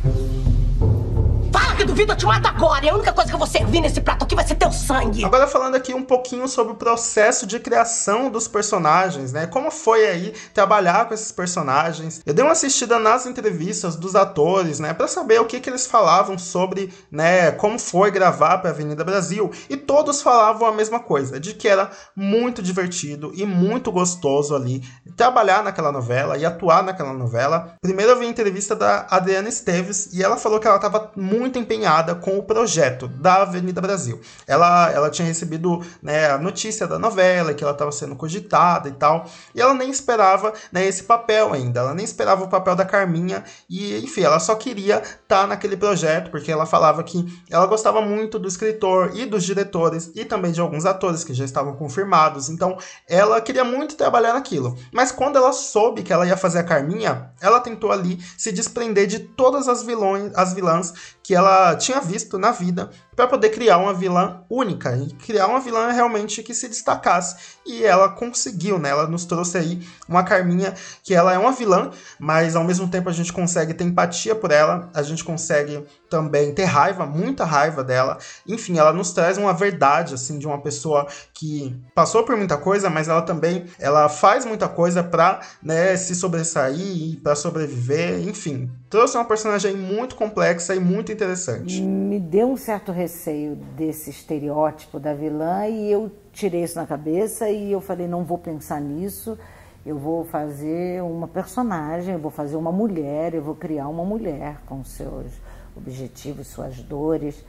Duvida, 1.82 2.12
eu 2.12 2.16
te 2.16 2.24
mato 2.24 2.46
agora. 2.48 2.84
E 2.84 2.88
a 2.88 2.94
única 2.94 3.12
coisa 3.12 3.28
que 3.28 3.34
eu 3.34 3.38
vou 3.38 3.46
servir 3.46 3.80
nesse 3.80 4.00
prato 4.00 4.24
aqui 4.24 4.34
vai 4.34 4.46
ser 4.46 4.54
teu 4.54 4.70
sangue. 4.72 5.24
Agora 5.24 5.46
falando 5.46 5.74
aqui 5.74 5.92
um 5.92 6.02
pouquinho 6.02 6.46
sobre 6.48 6.72
o 6.72 6.76
processo 6.76 7.46
de 7.46 7.58
criação 7.58 8.30
dos 8.30 8.48
personagens, 8.48 9.32
né? 9.32 9.46
Como 9.46 9.70
foi 9.70 10.06
aí 10.06 10.34
trabalhar 10.52 11.06
com 11.06 11.14
esses 11.14 11.30
personagens? 11.30 12.22
Eu 12.24 12.32
dei 12.32 12.44
uma 12.44 12.52
assistida 12.52 12.98
nas 12.98 13.26
entrevistas 13.26 13.96
dos 13.96 14.16
atores, 14.16 14.78
né, 14.78 14.92
para 14.92 15.08
saber 15.08 15.40
o 15.40 15.44
que 15.44 15.60
que 15.60 15.68
eles 15.68 15.86
falavam 15.86 16.38
sobre, 16.38 16.92
né, 17.10 17.50
como 17.52 17.78
foi 17.78 18.10
gravar 18.10 18.58
para 18.58 18.70
Avenida 18.70 19.04
Brasil, 19.04 19.50
e 19.68 19.76
todos 19.76 20.22
falavam 20.22 20.66
a 20.66 20.72
mesma 20.72 21.00
coisa, 21.00 21.38
de 21.38 21.54
que 21.54 21.68
era 21.68 21.90
muito 22.16 22.62
divertido 22.62 23.32
e 23.34 23.44
muito 23.44 23.92
gostoso 23.92 24.54
ali 24.54 24.82
trabalhar 25.16 25.62
naquela 25.62 25.92
novela 25.92 26.36
e 26.36 26.44
atuar 26.44 26.82
naquela 26.82 27.12
novela. 27.12 27.74
Primeiro 27.80 28.12
eu 28.12 28.18
vi 28.18 28.26
a 28.26 28.30
entrevista 28.30 28.74
da 28.74 29.06
Adriana 29.10 29.48
Esteves 29.48 30.12
e 30.12 30.22
ela 30.22 30.36
falou 30.36 30.58
que 30.58 30.66
ela 30.66 30.76
estava 30.76 31.12
muito 31.16 31.58
empenhada 31.64 32.14
com 32.14 32.38
o 32.38 32.42
projeto 32.42 33.08
da 33.08 33.42
Avenida 33.42 33.80
Brasil. 33.80 34.20
Ela, 34.46 34.90
ela 34.92 35.10
tinha 35.10 35.26
recebido 35.26 35.82
né, 36.02 36.30
a 36.30 36.38
notícia 36.38 36.86
da 36.86 36.98
novela, 36.98 37.54
que 37.54 37.64
ela 37.64 37.72
estava 37.72 37.90
sendo 37.90 38.14
cogitada 38.14 38.88
e 38.88 38.92
tal, 38.92 39.26
e 39.54 39.60
ela 39.60 39.74
nem 39.74 39.90
esperava 39.90 40.52
né, 40.70 40.86
esse 40.86 41.04
papel 41.04 41.52
ainda, 41.52 41.80
ela 41.80 41.94
nem 41.94 42.04
esperava 42.04 42.44
o 42.44 42.48
papel 42.48 42.76
da 42.76 42.84
Carminha, 42.84 43.42
e 43.68 43.98
enfim, 43.98 44.22
ela 44.22 44.38
só 44.38 44.54
queria 44.54 45.02
estar 45.02 45.46
naquele 45.46 45.76
projeto, 45.76 46.30
porque 46.30 46.52
ela 46.52 46.66
falava 46.66 47.02
que 47.02 47.26
ela 47.50 47.66
gostava 47.66 48.00
muito 48.00 48.38
do 48.38 48.46
escritor 48.46 49.12
e 49.14 49.26
dos 49.26 49.44
diretores, 49.44 50.12
e 50.14 50.24
também 50.24 50.52
de 50.52 50.60
alguns 50.60 50.84
atores 50.84 51.24
que 51.24 51.34
já 51.34 51.44
estavam 51.44 51.74
confirmados, 51.74 52.48
então 52.48 52.76
ela 53.08 53.40
queria 53.40 53.64
muito 53.64 53.96
trabalhar 53.96 54.34
naquilo. 54.34 54.76
Mas 54.92 55.10
quando 55.10 55.36
ela 55.36 55.52
soube 55.52 56.02
que 56.02 56.12
ela 56.12 56.26
ia 56.26 56.36
fazer 56.36 56.58
a 56.58 56.64
Carminha, 56.64 57.30
ela 57.40 57.60
tentou 57.60 57.90
ali 57.90 58.18
se 58.36 58.52
desprender 58.52 59.06
de 59.06 59.18
todas 59.18 59.68
as 59.68 59.82
vilões, 59.82 60.32
as 60.34 60.52
vilãs 60.52 60.92
que 61.22 61.34
ela 61.34 61.53
tinha 61.78 62.00
visto 62.00 62.38
na 62.38 62.50
vida 62.50 62.90
para 63.14 63.26
poder 63.26 63.50
criar 63.50 63.78
uma 63.78 63.94
vilã 63.94 64.42
única 64.50 64.96
e 64.96 65.12
criar 65.14 65.46
uma 65.46 65.60
vilã 65.60 65.90
realmente 65.90 66.42
que 66.42 66.54
se 66.54 66.68
destacasse. 66.68 67.36
E 67.66 67.84
ela 67.84 68.08
conseguiu, 68.08 68.78
né? 68.78 68.90
Ela 68.90 69.06
nos 69.06 69.24
trouxe 69.24 69.58
aí 69.58 69.86
uma 70.08 70.22
Carminha 70.22 70.74
que 71.02 71.14
ela 71.14 71.32
é 71.32 71.38
uma 71.38 71.52
vilã, 71.52 71.90
mas 72.18 72.56
ao 72.56 72.64
mesmo 72.64 72.88
tempo 72.88 73.08
a 73.08 73.12
gente 73.12 73.32
consegue 73.32 73.74
ter 73.74 73.84
empatia 73.84 74.34
por 74.34 74.50
ela, 74.50 74.90
a 74.94 75.02
gente 75.02 75.24
consegue 75.24 75.84
também 76.08 76.52
ter 76.54 76.64
raiva, 76.64 77.06
muita 77.06 77.44
raiva 77.44 77.82
dela. 77.82 78.18
Enfim, 78.46 78.78
ela 78.78 78.92
nos 78.92 79.12
traz 79.12 79.38
uma 79.38 79.52
verdade 79.52 80.14
assim 80.14 80.38
de 80.38 80.46
uma 80.46 80.60
pessoa 80.60 81.06
que 81.32 81.76
passou 81.94 82.24
por 82.24 82.36
muita 82.36 82.56
coisa, 82.56 82.88
mas 82.88 83.08
ela 83.08 83.22
também 83.22 83.66
ela 83.78 84.08
faz 84.08 84.44
muita 84.44 84.68
coisa 84.68 85.02
para 85.02 85.40
né, 85.62 85.96
se 85.96 86.14
sobressair, 86.14 87.20
para 87.22 87.34
sobreviver, 87.34 88.26
enfim. 88.28 88.70
Trouxe 88.88 89.16
uma 89.16 89.24
personagem 89.24 89.76
muito 89.76 90.14
complexa 90.14 90.74
e 90.74 90.78
muito 90.78 91.10
interessante. 91.10 91.82
Me 91.82 92.20
deu 92.20 92.48
um 92.48 92.56
certo 92.56 92.92
receio 93.04 93.54
desse 93.54 94.08
estereótipo 94.08 94.98
da 94.98 95.12
vilã 95.12 95.66
e 95.68 95.92
eu 95.92 96.10
tirei 96.32 96.64
isso 96.64 96.76
na 96.76 96.86
cabeça 96.86 97.50
e 97.50 97.70
eu 97.70 97.80
falei, 97.80 98.08
não 98.08 98.24
vou 98.24 98.38
pensar 98.38 98.80
nisso. 98.80 99.38
Eu 99.84 99.98
vou 99.98 100.24
fazer 100.24 101.02
uma 101.02 101.28
personagem, 101.28 102.14
eu 102.14 102.18
vou 102.18 102.30
fazer 102.30 102.56
uma 102.56 102.72
mulher, 102.72 103.34
eu 103.34 103.42
vou 103.42 103.54
criar 103.54 103.88
uma 103.88 104.02
mulher 104.02 104.56
com 104.64 104.82
seus 104.82 105.30
objetivos, 105.76 106.46
suas 106.46 106.78
dores. 106.80 107.44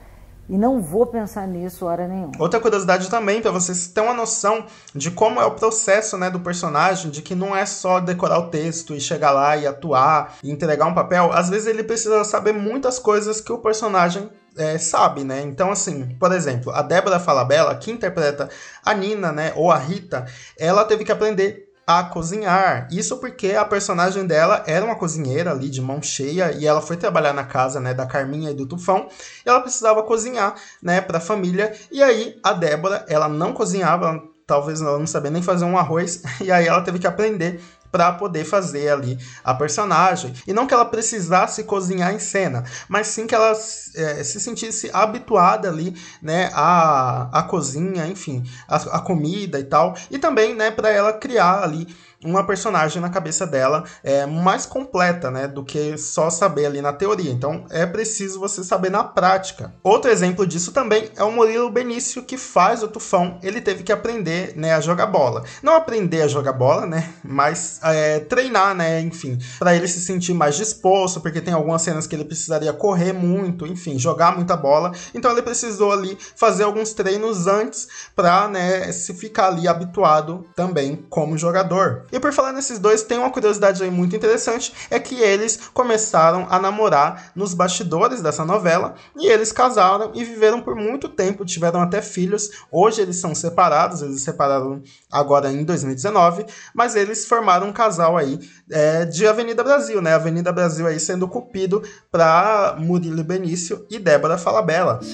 E 0.47 0.58
não 0.58 0.81
vou 0.81 1.08
pensar 1.08 1.47
nisso 1.47 1.86
hora 1.86 2.08
nenhuma. 2.08 2.31
Outra 2.38 2.60
curiosidade 2.60 3.10
também, 3.10 3.41
para 3.41 3.51
vocês 3.51 3.88
terem 3.88 4.10
uma 4.10 4.15
noção 4.15 4.65
de 4.93 5.10
como 5.10 5.41
é 5.41 5.45
o 5.45 5.51
processo 5.51 6.17
né, 6.17 6.29
do 6.29 6.39
personagem, 6.39 7.10
de 7.10 7.21
que 7.21 7.34
não 7.34 7.55
é 7.55 7.65
só 7.65 7.99
decorar 7.99 8.39
o 8.39 8.49
texto 8.49 8.93
e 8.93 8.99
chegar 8.99 9.31
lá 9.31 9.58
e 9.58 9.65
atuar 9.65 10.38
e 10.43 10.51
entregar 10.51 10.86
um 10.86 10.93
papel. 10.93 11.31
Às 11.34 11.49
vezes 11.49 11.67
ele 11.67 11.84
precisa 11.84 12.23
saber 12.23 12.53
muitas 12.53 12.99
coisas 12.99 13.41
que 13.41 13.51
o 13.51 13.58
personagem 13.58 14.29
é, 14.58 14.77
sabe, 14.77 15.23
né? 15.23 15.41
Então, 15.41 15.71
assim, 15.71 16.15
por 16.19 16.31
exemplo, 16.31 16.71
a 16.71 16.81
Débora 16.81 17.19
Falabella, 17.19 17.75
que 17.75 17.91
interpreta 17.91 18.49
a 18.84 18.93
Nina, 18.93 19.31
né, 19.31 19.51
ou 19.55 19.71
a 19.71 19.77
Rita, 19.77 20.25
ela 20.58 20.86
teve 20.86 21.03
que 21.03 21.12
aprender 21.12 21.64
a 21.88 22.04
cozinhar. 22.04 22.88
Isso 22.91 23.17
porque 23.17 23.52
a 23.52 23.63
personagem 23.63 24.26
dela 24.26 24.63
era 24.65 24.84
uma 24.84 24.95
cozinheira 24.95 25.52
ali 25.52 25.69
de 25.69 25.82
mão 25.82 26.02
cheia 26.02 26.52
e 26.52 26.65
ela 26.65 26.82
foi 26.82 26.98
trabalhar 26.98 27.34
na 27.34 27.43
casa, 27.43 27.80
né, 27.80 27.93
da 27.93 28.06
Carminha 28.06 28.52
e 28.52 28.56
do 28.56 28.65
Tufão. 28.65 29.08
E 29.45 29.50
ela 29.50 29.62
precisava 29.62 30.02
cozinhar, 30.04 30.56
né, 30.82 31.02
para 31.02 31.17
a 31.17 31.21
família. 31.21 31.74
E 31.91 32.02
aí 32.02 32.39
a 32.43 32.54
Débora, 32.54 33.06
ela 33.08 33.30
não 33.30 33.54
cozinhava, 33.54 34.21
talvez 34.48 34.82
ela 34.82 34.98
não 34.98 35.08
sabia 35.08 35.32
nem 35.32 35.43
fazer 35.43 35.65
um 35.65 35.78
arroz, 35.78 36.24
e 36.41 36.52
aí 36.52 36.67
ela 36.67 36.82
teve 36.82 37.00
que 37.00 37.08
aprender 37.08 37.62
para 37.95 38.12
poder 38.12 38.43
fazer 38.43 38.89
ali 38.89 39.17
a 39.41 39.53
personagem. 39.53 40.34
E 40.45 40.51
não 40.51 40.67
que 40.67 40.73
ela 40.73 40.84
precisasse 40.84 41.63
cozinhar 41.63 42.13
em 42.13 42.19
cena, 42.19 42.65
mas 42.89 43.08
sim 43.08 43.25
que 43.25 43.34
ela 43.34 43.53
é, 43.95 44.21
se 44.21 44.38
sentisse 44.38 44.89
habituada 44.91 45.69
ali, 45.69 45.95
né, 46.21 46.49
à, 46.53 47.29
à 47.31 47.43
cozinha, 47.43 48.05
enfim, 48.05 48.43
a, 48.67 48.75
a 48.97 48.99
comida 48.99 49.58
e 49.62 49.63
tal. 49.63 49.95
E 50.12 50.19
também, 50.19 50.53
né, 50.53 50.71
para 50.71 50.89
ela 50.89 51.13
criar 51.13 51.63
ali 51.63 51.88
uma 52.26 52.46
personagem 52.46 53.02
na 53.02 53.10
cabeça 53.10 53.46
dela 53.46 53.84
é, 54.04 54.26
mais 54.26 54.66
completa, 54.66 55.30
né, 55.30 55.48
do 55.48 55.64
que 55.64 55.98
só 55.98 56.30
saber 56.30 56.66
ali 56.66 56.82
na 56.82 56.92
teoria. 56.92 57.32
Então 57.32 57.66
é 57.70 57.86
preciso 57.86 58.40
você 58.40 58.64
saber 58.64 58.90
na 58.90 59.04
prática. 59.04 59.74
Outro 59.84 60.12
exemplo 60.12 60.46
disso 60.46 60.72
também 60.72 61.10
é 61.16 61.24
o 61.24 61.32
Murilo 61.32 61.70
Benício 61.70 62.24
que 62.24 62.38
faz 62.38 62.84
o 62.84 62.88
Tufão. 62.88 63.40
Ele 63.44 63.62
teve 63.62 63.84
que 63.84 63.92
aprender, 63.92 64.54
né, 64.56 64.74
a 64.74 64.82
jogar 64.82 65.08
bola. 65.08 65.44
Não 65.62 65.76
aprender 65.76 66.24
a 66.24 66.28
jogar 66.28 66.54
bola, 66.54 66.86
né, 66.86 67.14
mas 67.24 67.80
é, 67.84 68.20
treinar, 68.20 68.76
né, 68.76 69.00
enfim, 69.02 69.38
para 69.60 69.76
ele 69.76 69.88
se 69.88 70.02
sentir 70.02 70.34
mais 70.34 70.56
disposto, 70.56 71.22
porque 71.22 71.42
tem 71.42 71.54
algumas 71.54 71.82
cenas 71.82 72.08
que 72.08 72.16
ele 72.16 72.26
precisaria 72.26 72.74
correr 72.74 73.14
muito, 73.14 73.68
enfim, 73.68 74.00
jogar 74.00 74.36
muita 74.36 74.58
bola. 74.58 74.92
Então 75.14 75.32
ele 75.32 75.42
precisou 75.42 75.92
ali 75.92 76.18
fazer 76.36 76.64
alguns 76.64 76.94
treinos 76.94 77.48
antes 77.48 77.88
para, 78.16 78.48
né, 78.48 78.92
se 78.92 79.14
ficar 79.14 79.48
ali 79.48 79.68
habituado 79.68 80.46
também 80.56 81.06
como 81.10 81.38
jogador. 81.38 82.06
E 82.15 82.19
por 82.19 82.32
falar 82.32 82.54
nesses 82.54 82.80
dois, 82.80 83.04
tem 83.04 83.17
uma 83.17 83.30
curiosidade 83.30 83.84
aí 83.84 83.91
muito 83.91 84.15
interessante, 84.15 84.73
é 84.89 84.97
que 84.97 85.15
eles 85.15 85.60
começaram 85.73 86.47
a 86.49 86.58
namorar 86.58 87.34
nos 87.36 87.54
bastidores 87.54 88.21
dessa 88.21 88.45
novela, 88.45 88.95
e 89.17 89.28
eles 89.28 89.51
casaram 89.51 90.13
e 90.15 90.23
viveram 90.23 90.62
por 90.62 90.78
muito 90.78 91.10
tempo, 91.10 91.43
tiveram 91.43 91.82
até 91.82 92.01
filhos. 92.01 92.51
Hoje 92.71 93.01
eles 93.01 93.17
são 93.17 93.36
separados, 93.36 94.01
eles 94.01 94.19
se 94.19 94.23
separaram 94.23 94.82
agora 95.12 95.51
em 95.51 95.65
2019, 95.65 96.45
mas 96.73 96.95
eles 96.95 97.25
formaram 97.25 97.67
um 97.67 97.73
casal 97.73 98.15
aí 98.15 98.39
é, 98.71 99.04
de 99.04 99.28
Avenida 99.28 99.62
Brasil, 99.62 100.01
né? 100.01 100.13
Avenida 100.13 100.54
Brasil 100.54 100.88
aí 100.88 101.01
sendo 101.01 101.28
cupido 101.28 101.84
para 102.10 102.78
Murilo 102.80 103.25
Benício 103.25 103.86
e 103.89 103.99
Débora 103.99 104.38
Falabella. 104.38 105.01
O 105.04 105.08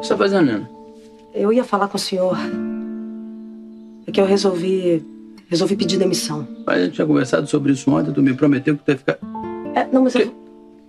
que 0.00 0.04
você 0.04 0.08
tá 0.08 0.16
fazendo? 0.16 0.66
Eu 1.32 1.52
ia 1.52 1.62
falar 1.62 1.86
com 1.86 1.96
o 1.96 2.00
senhor 2.00 2.36
é 4.08 4.12
que 4.12 4.20
eu 4.20 4.24
resolvi. 4.24 5.04
resolvi 5.48 5.76
pedir 5.76 5.98
demissão. 5.98 6.48
Mas 6.66 6.76
a 6.76 6.84
gente 6.84 6.94
tinha 6.94 7.06
conversado 7.06 7.46
sobre 7.46 7.72
isso 7.72 7.90
ontem, 7.90 8.12
tu 8.12 8.22
me 8.22 8.34
prometeu 8.34 8.76
que 8.76 8.84
tu 8.84 8.90
ia 8.90 8.96
ficar. 8.96 9.18
É, 9.74 9.86
não, 9.92 10.02
mas 10.02 10.14
eu, 10.14 10.34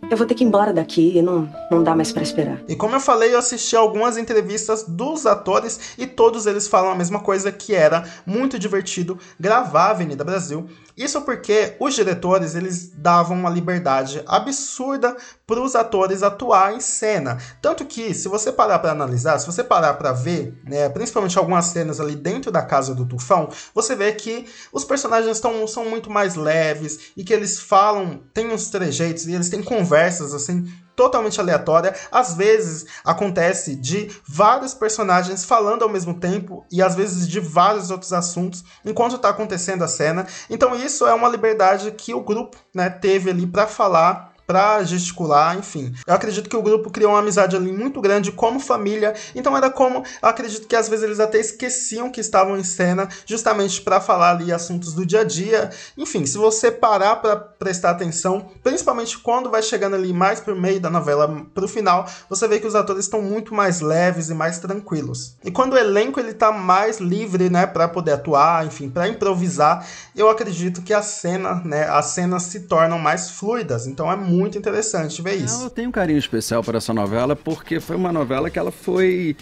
eu 0.09 0.17
vou 0.17 0.25
ter 0.25 0.33
que 0.33 0.43
ir 0.43 0.47
embora 0.47 0.73
daqui, 0.73 1.21
não, 1.21 1.49
não 1.69 1.83
dá 1.83 1.95
mais 1.95 2.11
para 2.11 2.23
esperar. 2.23 2.61
E 2.67 2.75
como 2.75 2.95
eu 2.95 2.99
falei, 2.99 3.33
eu 3.33 3.39
assisti 3.39 3.75
algumas 3.75 4.17
entrevistas 4.17 4.85
dos 4.87 5.25
atores 5.25 5.95
e 5.97 6.07
todos 6.07 6.45
eles 6.45 6.67
falam 6.67 6.91
a 6.91 6.95
mesma 6.95 7.19
coisa, 7.19 7.51
que 7.51 7.75
era 7.75 8.05
muito 8.25 8.57
divertido 8.57 9.19
gravar 9.39 9.91
Avenida 9.91 10.23
Brasil. 10.23 10.65
Isso 10.97 11.21
porque 11.21 11.75
os 11.79 11.93
diretores 11.93 12.55
eles 12.55 12.91
davam 12.95 13.37
uma 13.37 13.49
liberdade 13.49 14.21
absurda 14.25 15.15
para 15.49 15.59
os 15.59 15.75
atores 15.75 16.21
atuar 16.21 16.75
em 16.75 16.79
cena. 16.79 17.39
Tanto 17.59 17.83
que, 17.83 18.13
se 18.13 18.27
você 18.27 18.51
parar 18.51 18.77
para 18.77 18.91
analisar, 18.91 19.39
se 19.39 19.47
você 19.47 19.63
parar 19.63 19.95
para 19.95 20.11
ver, 20.11 20.53
né, 20.63 20.87
principalmente 20.89 21.39
algumas 21.39 21.65
cenas 21.65 21.99
ali 21.99 22.15
dentro 22.15 22.51
da 22.51 22.61
casa 22.61 22.93
do 22.93 23.03
Tufão, 23.03 23.49
você 23.73 23.95
vê 23.95 24.11
que 24.11 24.45
os 24.71 24.85
personagens 24.85 25.39
tão, 25.39 25.65
são 25.65 25.85
muito 25.85 26.07
mais 26.07 26.35
leves 26.35 27.11
e 27.17 27.23
que 27.23 27.33
eles 27.33 27.59
falam, 27.59 28.21
tem 28.31 28.51
uns 28.51 28.69
trejeitos 28.69 29.25
e 29.25 29.33
eles 29.33 29.49
têm 29.49 29.63
conversas 29.63 30.35
assim 30.35 30.71
totalmente 30.95 31.39
aleatória. 31.39 31.95
Às 32.11 32.35
vezes 32.35 32.85
acontece 33.03 33.75
de 33.75 34.11
vários 34.27 34.73
personagens 34.73 35.45
falando 35.45 35.81
ao 35.81 35.89
mesmo 35.89 36.13
tempo 36.13 36.65
e 36.69 36.79
às 36.79 36.93
vezes 36.93 37.27
de 37.27 37.39
vários 37.39 37.89
outros 37.89 38.11
assuntos 38.13 38.65
enquanto 38.85 39.15
está 39.15 39.29
acontecendo 39.29 39.83
a 39.83 39.87
cena. 39.87 40.27
Então 40.49 40.75
isso 40.75 41.07
é 41.07 41.13
uma 41.13 41.29
liberdade 41.29 41.89
que 41.91 42.13
o 42.13 42.21
grupo 42.21 42.57
né, 42.75 42.89
teve 42.89 43.29
ali 43.29 43.47
para 43.47 43.65
falar 43.65 44.28
para 44.49 44.83
gesticular, 44.83 45.55
enfim. 45.55 45.93
Eu 46.07 46.13
acredito 46.15 46.49
que 46.49 46.57
o 46.57 46.61
grupo 46.63 46.89
criou 46.89 47.11
uma 47.11 47.19
amizade 47.19 47.55
ali 47.55 47.71
muito 47.71 48.01
grande 48.01 48.31
como 48.31 48.59
família, 48.59 49.13
então 49.35 49.55
era 49.55 49.69
como, 49.69 49.99
eu 49.99 50.27
acredito 50.27 50.67
que 50.67 50.75
às 50.75 50.89
vezes 50.89 51.05
eles 51.05 51.19
até 51.19 51.39
esqueciam 51.39 52.09
que 52.09 52.19
estavam 52.19 52.57
em 52.57 52.63
cena, 52.63 53.07
justamente 53.27 53.79
para 53.79 54.01
falar 54.01 54.31
ali 54.31 54.51
assuntos 54.51 54.95
do 54.95 55.05
dia 55.05 55.21
a 55.21 55.23
dia. 55.23 55.69
Enfim, 55.95 56.25
se 56.25 56.35
você 56.35 56.71
parar 56.71 57.17
para 57.17 57.35
prestar 57.35 57.91
atenção, 57.91 58.49
principalmente 58.63 59.19
quando 59.19 59.51
vai 59.51 59.61
chegando 59.61 59.95
ali 59.95 60.11
mais 60.11 60.39
pro 60.39 60.59
meio 60.59 60.79
da 60.79 60.89
novela, 60.89 61.45
pro 61.53 61.67
final, 61.67 62.07
você 62.27 62.47
vê 62.47 62.59
que 62.59 62.65
os 62.65 62.73
atores 62.73 63.05
estão 63.05 63.21
muito 63.21 63.53
mais 63.53 63.81
leves 63.81 64.31
e 64.31 64.33
mais 64.33 64.57
tranquilos. 64.57 65.35
E 65.43 65.51
quando 65.51 65.73
o 65.73 65.77
elenco 65.77 66.19
ele 66.19 66.33
tá 66.33 66.51
mais 66.51 66.97
livre, 66.97 67.51
né, 67.51 67.67
para 67.67 67.87
poder 67.87 68.13
atuar, 68.13 68.65
enfim, 68.65 68.89
para 68.89 69.07
improvisar, 69.07 69.85
eu 70.15 70.27
acredito 70.27 70.81
que 70.81 70.91
a 70.91 71.03
cena, 71.03 71.61
né, 71.63 71.87
as 71.87 72.07
cenas 72.07 72.41
se 72.43 72.61
tornam 72.61 72.97
mais 72.97 73.29
fluidas. 73.29 73.85
Então 73.85 74.11
é 74.11 74.15
muito 74.15 74.38
muito 74.39 74.57
interessante 74.57 75.21
ver 75.21 75.35
isso. 75.35 75.63
Eu 75.63 75.69
tenho 75.69 75.89
um 75.89 75.91
carinho 75.91 76.19
especial 76.19 76.63
para 76.63 76.77
essa 76.77 76.93
novela 76.93 77.35
porque 77.35 77.79
foi 77.79 77.95
uma 77.95 78.11
novela 78.11 78.49
que 78.49 78.57
ela 78.57 78.71
foi, 78.71 79.35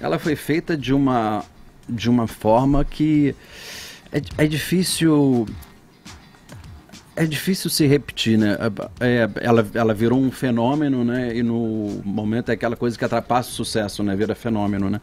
ela 0.00 0.18
foi 0.18 0.36
feita 0.36 0.76
de 0.76 0.92
uma, 0.92 1.44
de 1.88 2.10
uma 2.10 2.26
forma 2.26 2.84
que 2.84 3.34
é, 4.12 4.20
é 4.44 4.46
difícil 4.46 5.46
é 7.16 7.26
difícil 7.26 7.68
se 7.68 7.86
repetir, 7.86 8.38
né? 8.38 8.56
É, 8.98 9.28
ela, 9.42 9.66
ela 9.74 9.92
virou 9.92 10.18
um 10.18 10.30
fenômeno, 10.30 11.04
né? 11.04 11.36
E 11.36 11.42
no 11.42 12.00
momento 12.02 12.48
é 12.48 12.54
aquela 12.54 12.76
coisa 12.76 12.96
que 12.96 13.04
atrapalha 13.04 13.42
o 13.42 13.44
sucesso, 13.44 14.02
né? 14.02 14.16
Vira 14.16 14.34
fenômeno, 14.34 14.88
né? 14.88 15.00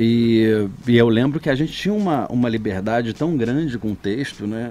E, 0.00 0.68
e, 0.86 0.96
eu 0.96 1.08
lembro 1.08 1.40
que 1.40 1.50
a 1.50 1.56
gente 1.56 1.72
tinha 1.72 1.92
uma, 1.92 2.28
uma 2.28 2.48
liberdade 2.48 3.12
tão 3.12 3.36
grande 3.36 3.76
com 3.76 3.90
o 3.90 3.96
texto, 3.96 4.46
né? 4.46 4.70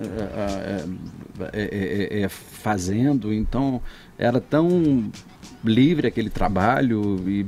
É, 1.52 1.68
é, 1.70 2.22
é, 2.22 2.30
fazendo, 2.30 3.34
então 3.34 3.82
era 4.18 4.40
tão 4.40 5.12
livre 5.66 6.08
aquele 6.08 6.30
trabalho 6.30 7.22
e 7.28 7.46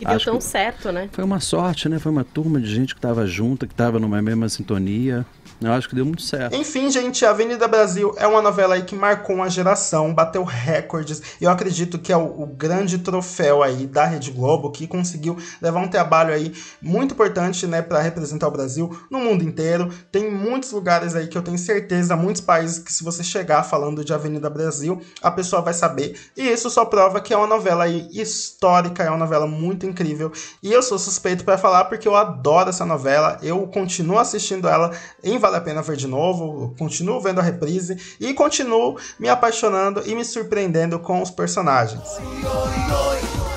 e 0.00 0.04
deu 0.04 0.18
tão 0.18 0.40
certo, 0.40 0.90
né? 0.90 1.08
Foi 1.12 1.22
uma 1.22 1.38
sorte, 1.38 1.88
né? 1.88 2.00
Foi 2.00 2.10
uma 2.10 2.24
turma 2.24 2.60
de 2.60 2.66
gente 2.66 2.94
que 2.94 2.98
estava 2.98 3.24
junta, 3.26 3.64
que 3.64 3.72
estava 3.72 4.00
numa 4.00 4.20
mesma 4.20 4.48
sintonia. 4.48 5.24
Eu 5.60 5.72
acho 5.72 5.88
que 5.88 5.94
deu 5.94 6.04
muito 6.04 6.22
certo. 6.22 6.54
Enfim, 6.54 6.90
gente, 6.90 7.24
Avenida 7.24 7.66
Brasil 7.68 8.14
é 8.18 8.26
uma 8.26 8.42
novela 8.42 8.74
aí 8.74 8.82
que 8.82 8.94
marcou 8.94 9.36
uma 9.36 9.48
geração, 9.48 10.12
bateu 10.12 10.42
recordes. 10.44 11.22
Eu 11.40 11.50
acredito 11.50 11.98
que 11.98 12.12
é 12.12 12.16
o, 12.16 12.42
o, 12.42 12.46
grande 12.46 12.98
troféu 12.98 13.62
aí 13.62 13.86
da 13.86 14.04
Rede 14.04 14.30
Globo, 14.30 14.70
que 14.70 14.86
conseguiu 14.86 15.36
levar 15.62 15.80
um 15.80 15.88
trabalho 15.88 16.34
aí 16.34 16.52
muito 16.82 17.14
importante, 17.14 17.66
né, 17.66 17.82
para 17.82 18.00
representar 18.00 18.48
o 18.48 18.50
Brasil 18.50 18.98
no 19.10 19.18
mundo 19.18 19.42
inteiro. 19.42 19.90
Tem 20.10 20.30
muitos 20.30 20.72
lugares 20.72 21.14
aí 21.14 21.28
que 21.28 21.38
eu 21.38 21.42
tenho 21.42 21.58
certeza, 21.58 22.16
muitos 22.16 22.42
países 22.42 22.78
que 22.78 22.92
se 22.92 23.04
você 23.04 23.22
chegar 23.22 23.62
falando 23.62 24.04
de 24.04 24.12
Avenida 24.12 24.50
Brasil, 24.50 25.00
a 25.22 25.30
pessoa 25.30 25.62
vai 25.62 25.72
saber. 25.72 26.18
E 26.36 26.48
isso 26.48 26.68
só 26.68 26.84
prova 26.84 27.20
que 27.20 27.32
é 27.32 27.36
uma 27.36 27.46
novela 27.46 27.84
aí 27.84 28.08
histórica, 28.12 29.02
é 29.02 29.08
uma 29.08 29.18
novela 29.18 29.46
muito 29.46 29.86
incrível. 29.86 30.32
E 30.62 30.72
eu 30.72 30.82
sou 30.82 30.98
suspeito 30.98 31.44
para 31.44 31.58
falar 31.58 31.84
porque 31.84 32.08
eu 32.08 32.16
adoro 32.16 32.70
essa 32.70 32.84
novela. 32.84 33.38
Eu 33.42 33.66
continuo 33.68 34.18
assistindo 34.18 34.68
ela 34.68 34.90
em 35.22 35.38
vale 35.44 35.58
a 35.58 35.60
pena 35.60 35.82
ver 35.82 35.96
de 35.96 36.06
novo, 36.06 36.74
continuo 36.78 37.20
vendo 37.20 37.38
a 37.38 37.42
reprise 37.42 37.98
e 38.18 38.32
continuo 38.32 38.96
me 39.18 39.28
apaixonando 39.28 40.02
e 40.06 40.14
me 40.14 40.24
surpreendendo 40.24 40.98
com 40.98 41.20
os 41.20 41.30
personagens. 41.30 42.00
Então 42.18 43.53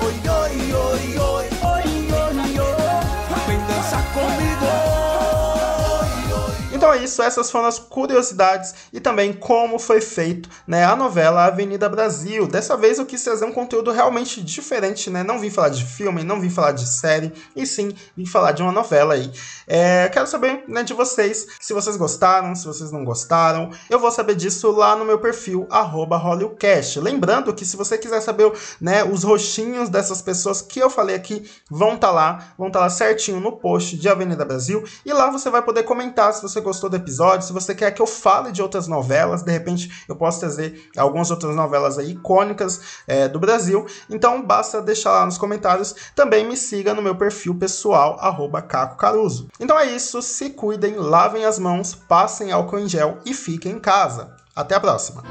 Então 6.88 6.98
é 6.98 7.04
isso, 7.04 7.20
essas 7.20 7.50
foram 7.50 7.66
as 7.66 7.78
curiosidades 7.78 8.74
e 8.90 8.98
também 8.98 9.30
como 9.34 9.78
foi 9.78 10.00
feito 10.00 10.48
né, 10.66 10.86
a 10.86 10.96
novela 10.96 11.44
Avenida 11.44 11.86
Brasil. 11.86 12.46
Dessa 12.46 12.78
vez 12.78 12.98
eu 12.98 13.04
quis 13.04 13.22
trazer 13.22 13.44
um 13.44 13.52
conteúdo 13.52 13.90
realmente 13.90 14.42
diferente, 14.42 15.10
né? 15.10 15.22
Não 15.22 15.38
vim 15.38 15.50
falar 15.50 15.68
de 15.68 15.84
filme, 15.84 16.24
não 16.24 16.40
vim 16.40 16.48
falar 16.48 16.72
de 16.72 16.88
série, 16.88 17.30
e 17.54 17.66
sim 17.66 17.92
vim 18.16 18.24
falar 18.24 18.52
de 18.52 18.62
uma 18.62 18.72
novela 18.72 19.12
aí. 19.12 19.30
É, 19.66 20.08
quero 20.08 20.26
saber 20.26 20.64
né, 20.66 20.82
de 20.82 20.94
vocês 20.94 21.46
se 21.60 21.74
vocês 21.74 21.94
gostaram, 21.98 22.54
se 22.54 22.66
vocês 22.66 22.90
não 22.90 23.04
gostaram. 23.04 23.70
Eu 23.90 23.98
vou 23.98 24.10
saber 24.10 24.34
disso 24.34 24.70
lá 24.70 24.96
no 24.96 25.04
meu 25.04 25.18
perfil, 25.18 25.68
HollywoodCast. 25.70 27.00
Lembrando 27.00 27.52
que 27.52 27.66
se 27.66 27.76
você 27.76 27.98
quiser 27.98 28.22
saber 28.22 28.50
né, 28.80 29.04
os 29.04 29.24
roxinhos 29.24 29.90
dessas 29.90 30.22
pessoas 30.22 30.62
que 30.62 30.80
eu 30.80 30.88
falei 30.88 31.16
aqui, 31.16 31.46
vão 31.70 31.96
estar 31.96 32.08
tá 32.08 32.12
lá, 32.14 32.54
vão 32.56 32.68
estar 32.68 32.78
tá 32.78 32.84
lá 32.86 32.90
certinho 32.90 33.40
no 33.40 33.52
post 33.52 33.94
de 33.94 34.08
Avenida 34.08 34.42
Brasil. 34.42 34.82
E 35.04 35.12
lá 35.12 35.30
você 35.30 35.50
vai 35.50 35.60
poder 35.60 35.82
comentar 35.82 36.32
se 36.32 36.40
você 36.40 36.62
gostou 36.62 36.77
gostou 36.78 36.88
do 36.88 36.96
episódio, 36.96 37.46
se 37.46 37.52
você 37.52 37.74
quer 37.74 37.90
que 37.90 38.00
eu 38.00 38.06
fale 38.06 38.52
de 38.52 38.62
outras 38.62 38.86
novelas, 38.86 39.42
de 39.42 39.50
repente 39.50 40.04
eu 40.08 40.14
posso 40.14 40.38
trazer 40.38 40.88
algumas 40.96 41.30
outras 41.30 41.54
novelas 41.56 41.98
aí 41.98 42.12
icônicas 42.12 42.80
é, 43.06 43.26
do 43.28 43.40
Brasil. 43.40 43.84
Então 44.08 44.42
basta 44.42 44.80
deixar 44.80 45.10
lá 45.10 45.26
nos 45.26 45.36
comentários. 45.36 45.94
Também 46.14 46.46
me 46.46 46.56
siga 46.56 46.94
no 46.94 47.02
meu 47.02 47.16
perfil 47.16 47.54
pessoal, 47.54 48.16
arroba 48.20 48.62
Caco 48.62 48.96
Caruso. 48.96 49.48
Então 49.58 49.78
é 49.78 49.86
isso, 49.86 50.22
se 50.22 50.50
cuidem, 50.50 50.94
lavem 50.96 51.44
as 51.44 51.58
mãos, 51.58 51.94
passem 51.94 52.52
álcool 52.52 52.78
em 52.78 52.88
gel 52.88 53.18
e 53.26 53.34
fiquem 53.34 53.72
em 53.72 53.80
casa. 53.80 54.36
Até 54.54 54.74
a 54.76 54.80
próxima! 54.80 55.22